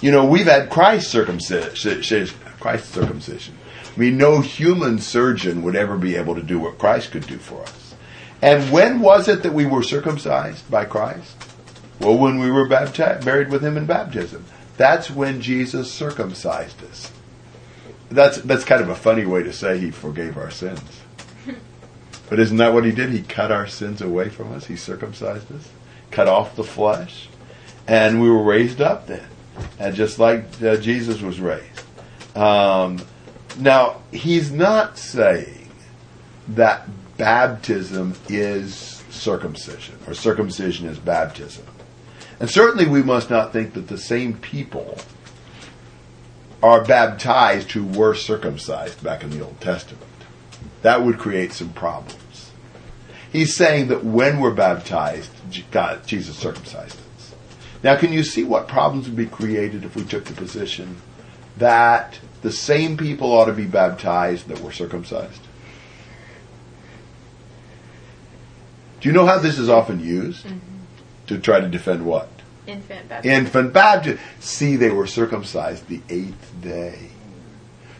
You 0.00 0.10
know, 0.10 0.24
we've 0.24 0.46
had 0.46 0.70
Christ's 0.70 1.10
circumcision. 1.10 2.28
Christ's 2.60 2.88
circumcision. 2.88 3.54
I 3.94 4.00
mean, 4.00 4.16
no 4.16 4.40
human 4.40 4.98
surgeon 4.98 5.62
would 5.62 5.76
ever 5.76 5.96
be 5.96 6.16
able 6.16 6.34
to 6.34 6.42
do 6.42 6.58
what 6.58 6.78
Christ 6.78 7.12
could 7.12 7.26
do 7.26 7.38
for 7.38 7.62
us. 7.62 7.83
And 8.44 8.70
when 8.70 9.00
was 9.00 9.26
it 9.26 9.42
that 9.44 9.54
we 9.54 9.64
were 9.64 9.82
circumcised 9.82 10.70
by 10.70 10.84
Christ? 10.84 11.34
Well, 11.98 12.18
when 12.18 12.38
we 12.38 12.50
were 12.50 12.68
baptized, 12.68 13.24
buried 13.24 13.48
with 13.48 13.64
Him 13.64 13.78
in 13.78 13.86
baptism. 13.86 14.44
That's 14.76 15.08
when 15.08 15.40
Jesus 15.40 15.90
circumcised 15.90 16.84
us. 16.84 17.10
That's 18.10 18.36
that's 18.42 18.64
kind 18.64 18.82
of 18.82 18.90
a 18.90 18.94
funny 18.94 19.24
way 19.24 19.44
to 19.44 19.52
say 19.52 19.78
He 19.78 19.90
forgave 19.90 20.36
our 20.36 20.50
sins. 20.50 21.00
But 22.28 22.38
isn't 22.40 22.56
that 22.58 22.74
what 22.74 22.84
He 22.84 22.92
did? 22.92 23.10
He 23.10 23.22
cut 23.22 23.50
our 23.50 23.66
sins 23.66 24.02
away 24.02 24.28
from 24.28 24.52
us. 24.52 24.66
He 24.66 24.76
circumcised 24.76 25.50
us, 25.50 25.70
cut 26.10 26.28
off 26.28 26.54
the 26.54 26.64
flesh, 26.64 27.28
and 27.86 28.20
we 28.20 28.28
were 28.28 28.42
raised 28.42 28.82
up 28.82 29.06
then, 29.06 29.26
and 29.78 29.94
just 29.94 30.18
like 30.18 30.44
uh, 30.62 30.76
Jesus 30.76 31.22
was 31.22 31.40
raised. 31.40 31.82
Um, 32.36 33.00
now, 33.58 34.02
He's 34.10 34.50
not 34.50 34.98
saying 34.98 35.70
that 36.48 36.88
baptism 37.16 38.14
is 38.28 39.02
circumcision, 39.10 39.98
or 40.06 40.14
circumcision 40.14 40.88
is 40.88 40.98
baptism. 40.98 41.66
And 42.40 42.50
certainly 42.50 42.86
we 42.86 43.02
must 43.02 43.30
not 43.30 43.52
think 43.52 43.74
that 43.74 43.88
the 43.88 43.98
same 43.98 44.34
people 44.38 44.98
are 46.62 46.84
baptized 46.84 47.72
who 47.72 47.84
were 47.84 48.14
circumcised 48.14 49.02
back 49.02 49.22
in 49.22 49.30
the 49.30 49.44
Old 49.44 49.60
Testament. 49.60 50.02
That 50.82 51.02
would 51.02 51.18
create 51.18 51.52
some 51.52 51.72
problems. 51.72 52.50
He's 53.30 53.56
saying 53.56 53.88
that 53.88 54.04
when 54.04 54.40
we're 54.40 54.54
baptized, 54.54 55.30
God, 55.70 56.06
Jesus 56.06 56.36
circumcised 56.36 56.96
us. 57.16 57.34
Now, 57.82 57.96
can 57.96 58.12
you 58.12 58.22
see 58.22 58.44
what 58.44 58.68
problems 58.68 59.06
would 59.06 59.16
be 59.16 59.26
created 59.26 59.84
if 59.84 59.94
we 59.94 60.04
took 60.04 60.24
the 60.24 60.34
position 60.34 60.96
that 61.58 62.18
the 62.42 62.52
same 62.52 62.96
people 62.96 63.30
ought 63.30 63.46
to 63.46 63.52
be 63.52 63.66
baptized 63.66 64.48
that 64.48 64.60
were 64.60 64.72
circumcised? 64.72 65.43
Do 69.04 69.10
you 69.10 69.14
know 69.14 69.26
how 69.26 69.38
this 69.38 69.58
is 69.58 69.68
often 69.68 70.00
used? 70.00 70.46
Mm-hmm. 70.46 70.58
To 71.26 71.38
try 71.38 71.60
to 71.60 71.68
defend 71.68 72.06
what? 72.06 72.30
infant 72.66 73.06
baptism. 73.06 73.38
Infant 73.38 73.72
baptism. 73.74 74.18
See, 74.40 74.76
they 74.76 74.88
were 74.88 75.06
circumcised 75.06 75.88
the 75.88 76.00
eighth 76.08 76.54
day. 76.62 77.10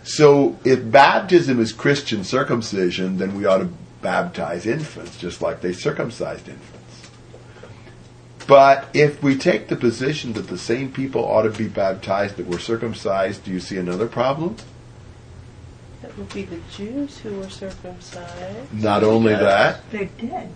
So 0.03 0.59
if 0.65 0.91
baptism 0.91 1.61
is 1.61 1.75
Christian 1.75 2.25
circumcision, 2.25 3.19
then 3.19 3.37
we 3.37 3.45
ought 3.45 3.59
to 3.59 3.69
baptize 4.01 4.65
infants 4.65 5.19
just 5.19 5.43
like 5.43 5.61
they 5.61 5.75
circumcised 5.75 6.49
infants. 6.49 7.11
But 8.47 8.89
if 8.95 9.23
we 9.23 9.37
take 9.37 9.69
the 9.69 9.77
position 9.77 10.33
that 10.33 10.49
the 10.49 10.57
same 10.57 10.91
people 10.91 11.23
ought 11.23 11.43
to 11.43 11.51
be 11.51 11.69
baptized 11.69 12.37
that 12.37 12.47
were 12.47 12.59
circumcised, 12.59 13.45
do 13.45 13.51
you 13.51 13.61
see 13.61 13.77
another 13.77 14.09
problem? 14.09 14.57
That 16.01 16.17
would 16.17 16.33
be 16.33 16.45
the 16.45 16.61
Jews 16.75 17.19
who 17.19 17.41
were 17.41 17.51
circumcised. 17.51 18.73
Not 18.73 19.05
only 19.05 19.35
that, 19.35 19.83
They're 19.91 20.07
dead. 20.07 20.51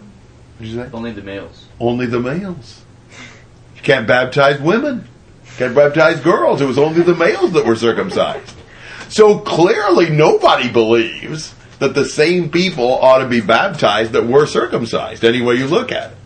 What 0.58 0.64
did 0.64 0.74
you 0.74 0.82
say? 0.82 0.90
Only 0.92 1.12
the 1.12 1.22
males. 1.22 1.66
Only 1.78 2.06
the 2.06 2.18
males. 2.18 2.82
You 3.76 3.82
can't 3.82 4.08
baptize 4.08 4.60
women. 4.60 5.06
Can't 5.56 5.74
baptize 5.74 6.20
girls. 6.20 6.60
It 6.60 6.66
was 6.66 6.78
only 6.78 7.02
the 7.02 7.14
males 7.14 7.52
that 7.52 7.64
were 7.64 7.76
circumcised. 7.76 8.56
So 9.08 9.38
clearly 9.38 10.10
nobody 10.10 10.68
believes 10.68 11.54
that 11.78 11.94
the 11.94 12.04
same 12.04 12.50
people 12.50 12.90
ought 12.90 13.18
to 13.18 13.28
be 13.28 13.40
baptized 13.40 14.12
that 14.12 14.26
were 14.26 14.46
circumcised, 14.46 15.24
any 15.24 15.40
way 15.40 15.54
you 15.54 15.68
look 15.68 15.92
at 15.92 16.10
it. 16.10 16.16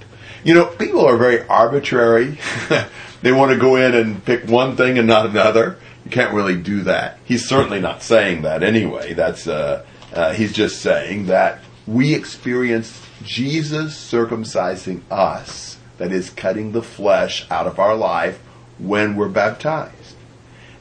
You 0.45 0.55
know, 0.55 0.65
people 0.65 1.05
are 1.05 1.19
very 1.19 1.47
arbitrary. 1.47 2.39
they 3.23 3.33
want 3.33 3.53
to 3.53 3.59
go 3.59 3.77
in 3.77 3.95
and 3.95 4.25
pick 4.25 4.49
one 4.49 4.77
thing 4.77 4.97
and 4.97 5.07
not 5.07 5.27
another. 5.27 5.77
You 6.07 6.11
can't 6.11 6.33
really 6.33 6.57
do 6.57 6.85
that. 6.85 7.19
He's 7.27 7.47
certainly 7.47 7.81
not 7.81 8.03
saying 8.03 8.43
that 8.43 8.63
anyway. 8.63 9.13
That's 9.13 9.47
uh, 9.47 9.85
uh, 10.15 10.33
he's 10.33 10.55
just 10.55 10.81
saying 10.81 11.27
that 11.27 11.61
we 11.87 12.15
experience 12.15 13.02
Jesus 13.25 13.95
circumcising 13.95 15.01
us, 15.11 15.79
that 15.99 16.13
is, 16.13 16.31
cutting 16.31 16.73
the 16.73 16.83
flesh 16.83 17.47
out 17.51 17.67
of 17.67 17.79
our 17.79 17.97
life 17.97 18.39
when 18.79 19.17
we're 19.17 19.29
baptized. 19.29 20.17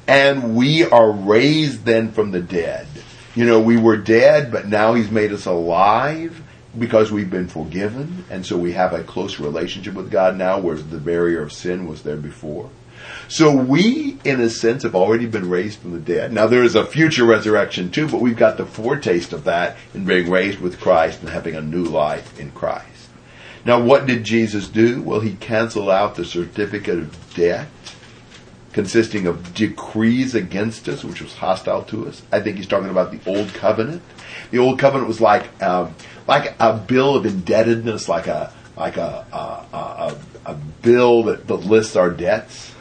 And 0.07 0.55
we 0.55 0.83
are 0.83 1.11
raised 1.11 1.85
then 1.85 2.11
from 2.11 2.31
the 2.31 2.41
dead. 2.41 2.87
You 3.35 3.45
know, 3.45 3.61
we 3.61 3.77
were 3.77 3.97
dead, 3.97 4.51
but 4.51 4.67
now 4.67 4.93
He's 4.93 5.11
made 5.11 5.31
us 5.31 5.45
alive 5.45 6.41
because 6.77 7.11
we've 7.11 7.29
been 7.29 7.47
forgiven. 7.47 8.25
And 8.29 8.45
so 8.45 8.57
we 8.57 8.73
have 8.73 8.93
a 8.93 9.03
close 9.03 9.39
relationship 9.39 9.93
with 9.93 10.11
God 10.11 10.37
now, 10.37 10.59
whereas 10.59 10.87
the 10.87 10.97
barrier 10.97 11.41
of 11.41 11.53
sin 11.53 11.87
was 11.87 12.03
there 12.03 12.17
before. 12.17 12.69
So 13.31 13.55
we, 13.55 14.17
in 14.25 14.41
a 14.41 14.49
sense, 14.49 14.83
have 14.83 14.93
already 14.93 15.25
been 15.25 15.49
raised 15.49 15.79
from 15.79 15.93
the 15.93 16.01
dead. 16.01 16.33
Now 16.33 16.47
there 16.47 16.63
is 16.63 16.75
a 16.75 16.85
future 16.85 17.23
resurrection 17.23 17.89
too, 17.89 18.09
but 18.09 18.19
we've 18.19 18.35
got 18.35 18.57
the 18.57 18.65
foretaste 18.65 19.31
of 19.31 19.45
that 19.45 19.77
in 19.93 20.03
being 20.03 20.29
raised 20.29 20.59
with 20.59 20.81
Christ 20.81 21.21
and 21.21 21.29
having 21.29 21.55
a 21.55 21.61
new 21.61 21.85
life 21.85 22.37
in 22.37 22.51
Christ. 22.51 23.07
Now 23.63 23.81
what 23.81 24.05
did 24.05 24.25
Jesus 24.25 24.67
do? 24.67 25.01
Well, 25.01 25.21
he 25.21 25.35
canceled 25.35 25.89
out 25.89 26.15
the 26.15 26.25
certificate 26.25 26.99
of 26.99 27.33
debt 27.33 27.69
consisting 28.73 29.27
of 29.27 29.53
decrees 29.53 30.35
against 30.35 30.89
us, 30.89 31.05
which 31.05 31.21
was 31.21 31.35
hostile 31.35 31.83
to 31.83 32.09
us. 32.09 32.23
I 32.33 32.41
think 32.41 32.57
he's 32.57 32.67
talking 32.67 32.89
about 32.89 33.13
the 33.13 33.31
old 33.31 33.53
covenant. 33.53 34.01
The 34.51 34.57
old 34.57 34.77
covenant 34.77 35.07
was 35.07 35.21
like 35.21 35.63
um, 35.63 35.95
like 36.27 36.53
a 36.59 36.73
bill 36.75 37.15
of 37.15 37.25
indebtedness, 37.25 38.09
like 38.09 38.27
a 38.27 38.51
like 38.75 38.97
a 38.97 39.25
a, 39.31 39.77
a, 39.77 40.17
a 40.47 40.55
bill 40.81 41.23
that, 41.23 41.47
that 41.47 41.55
lists 41.55 41.95
our 41.95 42.09
debts, 42.09 42.73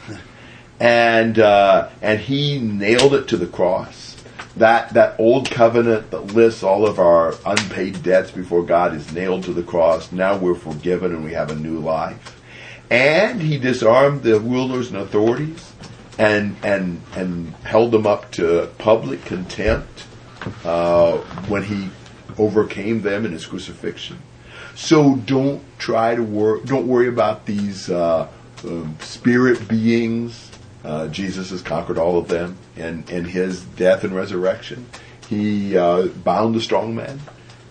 and 0.81 1.37
uh, 1.37 1.89
and 2.01 2.19
he 2.19 2.59
nailed 2.59 3.13
it 3.13 3.27
to 3.27 3.37
the 3.37 3.45
cross. 3.45 4.17
That 4.57 4.95
that 4.95 5.17
old 5.19 5.49
covenant 5.49 6.09
that 6.09 6.33
lists 6.33 6.63
all 6.63 6.87
of 6.87 6.99
our 6.99 7.35
unpaid 7.45 8.01
debts 8.01 8.31
before 8.31 8.63
God 8.63 8.95
is 8.95 9.13
nailed 9.13 9.43
to 9.43 9.53
the 9.53 9.63
cross. 9.63 10.11
Now 10.11 10.37
we're 10.37 10.55
forgiven 10.55 11.13
and 11.13 11.23
we 11.23 11.33
have 11.33 11.51
a 11.51 11.55
new 11.55 11.79
life. 11.79 12.35
And 12.89 13.41
he 13.41 13.57
disarmed 13.59 14.23
the 14.23 14.39
rulers 14.39 14.89
and 14.89 14.97
authorities 14.97 15.71
and 16.17 16.57
and 16.63 17.01
and 17.15 17.53
held 17.63 17.91
them 17.91 18.07
up 18.07 18.31
to 18.31 18.67
public 18.79 19.23
contempt 19.23 20.05
uh, 20.65 21.17
when 21.47 21.63
he 21.63 21.89
overcame 22.39 23.03
them 23.03 23.23
in 23.23 23.31
his 23.31 23.45
crucifixion. 23.45 24.17
So 24.73 25.17
don't 25.17 25.61
try 25.77 26.15
to 26.15 26.23
work. 26.23 26.65
Don't 26.65 26.87
worry 26.87 27.07
about 27.07 27.45
these 27.45 27.87
uh, 27.87 28.27
um, 28.63 28.97
spirit 28.99 29.67
beings. 29.67 30.50
Uh, 30.83 31.07
Jesus 31.07 31.51
has 31.51 31.61
conquered 31.61 31.97
all 31.97 32.17
of 32.17 32.27
them, 32.27 32.57
and 32.75 33.07
in 33.09 33.25
his 33.25 33.63
death 33.63 34.03
and 34.03 34.15
resurrection, 34.15 34.87
he 35.29 35.77
uh, 35.77 36.07
bound 36.07 36.55
the 36.55 36.61
strong 36.61 36.95
man, 36.95 37.19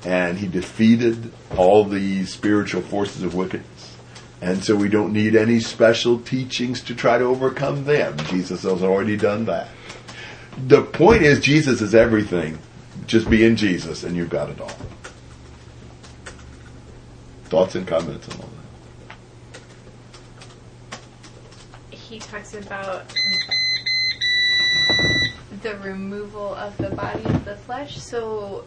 and 0.04 0.38
he 0.38 0.46
defeated 0.46 1.32
all 1.56 1.84
the 1.84 2.24
spiritual 2.24 2.82
forces 2.82 3.22
of 3.22 3.34
wickedness. 3.34 3.96
And 4.40 4.64
so 4.64 4.74
we 4.74 4.88
don't 4.88 5.12
need 5.12 5.36
any 5.36 5.60
special 5.60 6.18
teachings 6.18 6.80
to 6.82 6.94
try 6.94 7.18
to 7.18 7.24
overcome 7.24 7.84
them. 7.84 8.16
Jesus 8.26 8.62
has 8.62 8.82
already 8.82 9.16
done 9.16 9.44
that. 9.46 9.68
The 10.66 10.82
point 10.82 11.22
is, 11.22 11.40
Jesus 11.40 11.82
is 11.82 11.94
everything. 11.94 12.58
Just 13.06 13.28
be 13.28 13.44
in 13.44 13.56
Jesus, 13.56 14.04
and 14.04 14.16
you've 14.16 14.30
got 14.30 14.50
it 14.50 14.60
all. 14.60 14.72
Thoughts 17.44 17.74
and 17.74 17.86
comments 17.86 18.28
on 18.28 18.36
all 18.36 18.48
that? 18.48 18.69
He 22.10 22.18
talks 22.18 22.54
about 22.54 23.04
the 25.62 25.76
removal 25.76 26.54
of 26.56 26.76
the 26.76 26.90
body 26.90 27.22
of 27.24 27.44
the 27.44 27.54
flesh. 27.54 28.02
So 28.02 28.64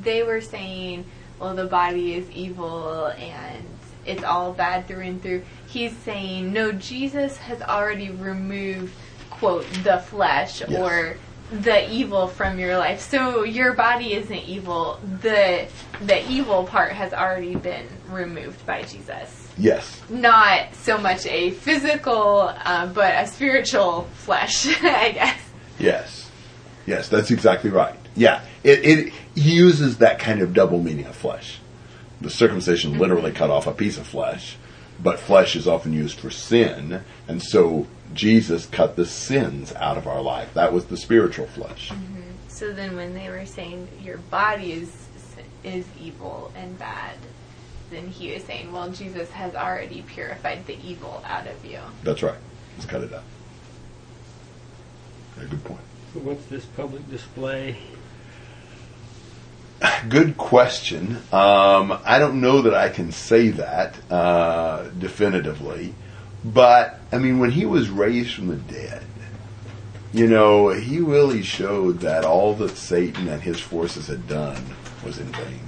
they 0.00 0.22
were 0.22 0.40
saying, 0.40 1.04
well, 1.38 1.54
the 1.54 1.66
body 1.66 2.14
is 2.14 2.30
evil 2.30 3.08
and 3.08 3.66
it's 4.06 4.24
all 4.24 4.52
bad 4.52 4.88
through 4.88 5.02
and 5.02 5.22
through. 5.22 5.42
He's 5.66 5.94
saying, 5.98 6.54
no, 6.54 6.72
Jesus 6.72 7.36
has 7.36 7.60
already 7.60 8.10
removed, 8.10 8.94
quote, 9.28 9.66
the 9.84 9.98
flesh 9.98 10.62
Yes. 10.66 10.70
or 10.80 11.18
the 11.52 11.92
evil 11.92 12.28
from 12.28 12.58
your 12.58 12.78
life. 12.78 13.00
So 13.00 13.44
your 13.44 13.74
body 13.74 14.14
isn't 14.14 14.32
evil. 14.48 14.98
The 15.20 15.68
the 16.00 16.26
evil 16.30 16.64
part 16.64 16.92
has 16.92 17.12
already 17.12 17.56
been 17.56 17.86
removed 18.08 18.64
by 18.64 18.84
Jesus 18.84 19.41
Yes. 19.58 20.00
not 20.08 20.74
so 20.74 20.98
much 20.98 21.26
a 21.26 21.50
physical, 21.50 22.52
uh, 22.64 22.86
but 22.86 23.14
a 23.14 23.26
spiritual 23.26 24.08
flesh, 24.14 24.66
I 24.82 25.12
guess. 25.12 25.40
Yes. 25.78 26.30
Yes, 26.86 27.08
that's 27.08 27.30
exactly 27.30 27.70
right. 27.70 27.94
Yeah. 28.16 28.42
It, 28.64 28.84
it 28.84 29.14
uses 29.34 29.98
that 29.98 30.18
kind 30.18 30.40
of 30.40 30.54
double 30.54 30.82
meaning 30.82 31.06
of 31.06 31.14
flesh. 31.14 31.58
The 32.20 32.30
circumcision 32.30 32.98
literally 32.98 33.32
cut 33.32 33.50
off 33.50 33.66
a 33.66 33.72
piece 33.72 33.98
of 33.98 34.06
flesh, 34.06 34.56
but 35.02 35.18
flesh 35.18 35.56
is 35.56 35.66
often 35.66 35.92
used 35.92 36.18
for 36.20 36.30
sin, 36.30 37.02
and 37.26 37.42
so 37.42 37.86
Jesus 38.14 38.66
cut 38.66 38.94
the 38.94 39.06
sins 39.06 39.72
out 39.74 39.96
of 39.98 40.06
our 40.06 40.22
life. 40.22 40.54
That 40.54 40.72
was 40.72 40.86
the 40.86 40.96
spiritual 40.96 41.46
flesh. 41.46 41.90
So 42.48 42.72
then, 42.72 42.94
when 42.94 43.14
they 43.14 43.28
were 43.28 43.46
saying 43.46 43.88
your 44.02 44.18
body 44.18 44.72
is 44.72 45.08
is 45.64 45.84
evil 46.00 46.52
and 46.54 46.78
bad, 46.78 47.16
then 47.92 48.08
he 48.08 48.32
was 48.32 48.42
saying, 48.44 48.72
well, 48.72 48.90
Jesus 48.90 49.30
has 49.30 49.54
already 49.54 50.02
purified 50.02 50.66
the 50.66 50.78
evil 50.84 51.22
out 51.26 51.46
of 51.46 51.64
you. 51.64 51.78
That's 52.02 52.22
right. 52.22 52.38
Let's 52.76 52.86
cut 52.86 53.02
it 53.02 53.12
out. 53.12 53.24
Yeah, 55.38 55.44
good 55.44 55.64
point. 55.64 55.80
So 56.14 56.20
what's 56.20 56.44
this 56.46 56.64
public 56.64 57.08
display? 57.10 57.76
Good 60.08 60.36
question. 60.36 61.16
Um, 61.32 61.98
I 62.04 62.18
don't 62.18 62.40
know 62.40 62.62
that 62.62 62.74
I 62.74 62.88
can 62.88 63.10
say 63.12 63.48
that 63.50 63.96
uh, 64.12 64.88
definitively, 64.90 65.94
but 66.44 67.00
I 67.10 67.18
mean, 67.18 67.38
when 67.38 67.50
he 67.50 67.66
was 67.66 67.88
raised 67.88 68.34
from 68.34 68.48
the 68.48 68.56
dead, 68.56 69.04
you 70.12 70.28
know, 70.28 70.68
he 70.68 71.00
really 71.00 71.42
showed 71.42 72.00
that 72.00 72.24
all 72.24 72.54
that 72.56 72.76
Satan 72.76 73.28
and 73.28 73.42
his 73.42 73.58
forces 73.58 74.08
had 74.08 74.28
done 74.28 74.62
was 75.04 75.18
in 75.18 75.26
vain. 75.32 75.60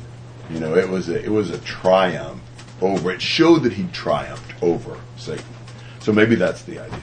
You 0.50 0.60
know, 0.60 0.76
it 0.76 0.88
was 0.88 1.08
a, 1.08 1.22
it 1.22 1.30
was 1.30 1.50
a 1.50 1.58
triumph 1.58 2.42
over. 2.82 3.10
It 3.10 3.22
showed 3.22 3.62
that 3.62 3.72
he 3.72 3.84
triumphed 3.92 4.62
over 4.62 5.00
Satan. 5.16 5.44
So 6.00 6.12
maybe 6.12 6.34
that's 6.34 6.62
the 6.62 6.80
idea. 6.80 7.00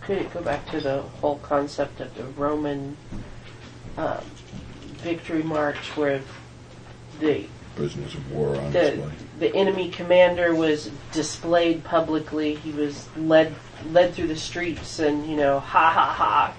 Could 0.00 0.18
it 0.18 0.32
go 0.32 0.40
back 0.40 0.68
to 0.70 0.80
the 0.80 1.02
whole 1.02 1.38
concept 1.38 2.00
of 2.00 2.14
the 2.14 2.24
Roman 2.24 2.96
um, 3.96 4.24
victory 5.02 5.42
march 5.42 5.96
where 5.96 6.22
the 7.20 7.46
Prisoners 7.76 8.14
of 8.14 8.32
war 8.32 8.56
on 8.56 8.72
the, 8.72 8.80
display. 8.80 9.12
the 9.38 9.54
enemy 9.54 9.88
commander 9.88 10.52
was 10.52 10.90
displayed 11.12 11.84
publicly. 11.84 12.56
He 12.56 12.72
was 12.72 13.06
led 13.16 13.54
led 13.90 14.14
through 14.14 14.26
the 14.26 14.36
streets, 14.36 14.98
and 14.98 15.24
you 15.30 15.36
know, 15.36 15.60
ha 15.60 15.90
ha 15.90 16.12
ha. 16.12 16.54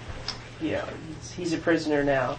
You 0.62 0.72
know, 0.72 0.88
he's, 1.08 1.30
he's 1.32 1.52
a 1.52 1.58
prisoner 1.58 2.02
now. 2.02 2.38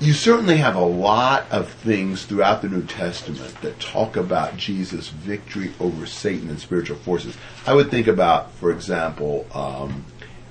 You 0.00 0.12
certainly 0.12 0.56
have 0.56 0.74
a 0.74 0.84
lot 0.84 1.46
of 1.50 1.68
things 1.68 2.24
throughout 2.24 2.62
the 2.62 2.68
New 2.68 2.84
Testament 2.84 3.54
that 3.62 3.78
talk 3.80 4.16
about 4.16 4.56
Jesus' 4.56 5.08
victory 5.08 5.72
over 5.78 6.06
Satan 6.06 6.48
and 6.48 6.58
spiritual 6.58 6.96
forces. 6.98 7.36
I 7.66 7.74
would 7.74 7.90
think 7.90 8.06
about, 8.06 8.52
for 8.52 8.72
example, 8.72 9.46
um, 9.54 10.04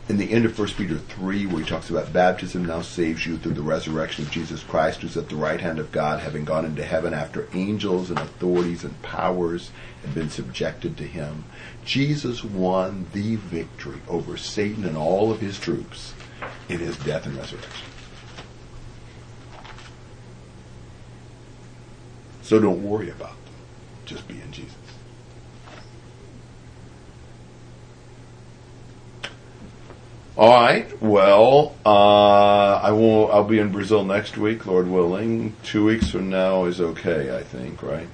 in 0.09 0.17
the 0.17 0.31
end 0.31 0.45
of 0.45 0.57
1 0.57 0.67
Peter 0.69 0.97
3, 0.97 1.45
where 1.45 1.61
he 1.61 1.69
talks 1.69 1.89
about 1.89 2.11
baptism 2.11 2.65
now 2.65 2.81
saves 2.81 3.25
you 3.25 3.37
through 3.37 3.53
the 3.53 3.61
resurrection 3.61 4.25
of 4.25 4.31
Jesus 4.31 4.63
Christ, 4.63 5.01
who's 5.01 5.15
at 5.15 5.29
the 5.29 5.35
right 5.35 5.61
hand 5.61 5.79
of 5.79 5.91
God, 5.91 6.19
having 6.19 6.43
gone 6.43 6.65
into 6.65 6.83
heaven 6.83 7.13
after 7.13 7.47
angels 7.53 8.09
and 8.09 8.19
authorities 8.19 8.83
and 8.83 9.01
powers 9.01 9.71
had 10.01 10.13
been 10.13 10.29
subjected 10.29 10.97
to 10.97 11.03
him. 11.03 11.45
Jesus 11.85 12.43
won 12.43 13.07
the 13.13 13.35
victory 13.37 14.01
over 14.07 14.35
Satan 14.37 14.85
and 14.85 14.97
all 14.97 15.31
of 15.31 15.39
his 15.39 15.59
troops 15.59 16.13
in 16.67 16.79
his 16.79 16.97
death 16.97 17.25
and 17.25 17.37
resurrection. 17.37 17.90
So 22.51 22.59
don't 22.59 22.83
worry 22.83 23.09
about 23.09 23.29
them. 23.45 23.53
Just 24.05 24.27
be 24.27 24.33
in 24.33 24.51
Jesus. 24.51 24.75
All 30.35 30.49
right. 30.49 31.01
Well, 31.01 31.73
uh, 31.85 32.73
I 32.83 32.91
will. 32.91 33.31
I'll 33.31 33.45
be 33.45 33.59
in 33.59 33.71
Brazil 33.71 34.03
next 34.03 34.37
week, 34.37 34.65
Lord 34.65 34.89
willing. 34.89 35.55
Two 35.63 35.85
weeks 35.85 36.09
from 36.09 36.29
now 36.29 36.65
is 36.65 36.81
okay. 36.81 37.33
I 37.33 37.41
think. 37.41 37.81
Right. 37.81 38.09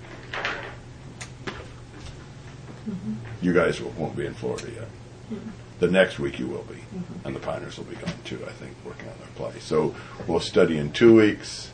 Mm-hmm. 2.87 3.13
You 3.41 3.53
guys 3.55 3.81
won't 3.81 4.15
be 4.15 4.27
in 4.27 4.35
Florida 4.35 4.69
yet. 4.71 4.87
Mm-hmm. 5.33 5.49
The 5.79 5.87
next 5.89 6.19
week 6.19 6.37
you 6.37 6.45
will 6.45 6.65
be, 6.65 6.75
mm-hmm. 6.75 7.25
and 7.25 7.35
the 7.35 7.39
Piners 7.39 7.79
will 7.79 7.85
be 7.85 7.95
gone 7.95 8.13
too. 8.23 8.39
I 8.45 8.51
think 8.51 8.75
working 8.85 9.09
on 9.09 9.17
their 9.17 9.29
play. 9.33 9.59
So 9.61 9.95
we'll 10.27 10.39
study 10.39 10.77
in 10.77 10.91
two 10.91 11.15
weeks, 11.15 11.71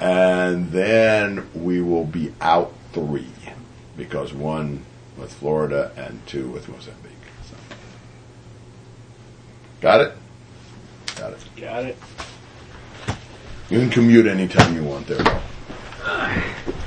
and 0.00 0.72
then 0.72 1.46
we 1.54 1.80
will 1.80 2.04
be 2.04 2.32
out 2.40 2.72
three 2.92 3.26
because 3.96 4.32
one 4.32 4.84
with 5.18 5.32
Florida 5.32 5.92
and 5.96 6.26
two 6.26 6.48
with 6.48 6.68
Mozambique. 6.68 7.12
So. 7.48 7.56
Got 9.80 10.00
it? 10.00 10.12
Got 11.16 11.32
it. 11.32 11.38
Got 11.56 11.84
it. 11.84 11.98
You 13.68 13.78
can 13.78 13.90
commute 13.90 14.26
anytime 14.26 14.74
you 14.74 14.82
want 14.82 15.06
there. 15.06 15.42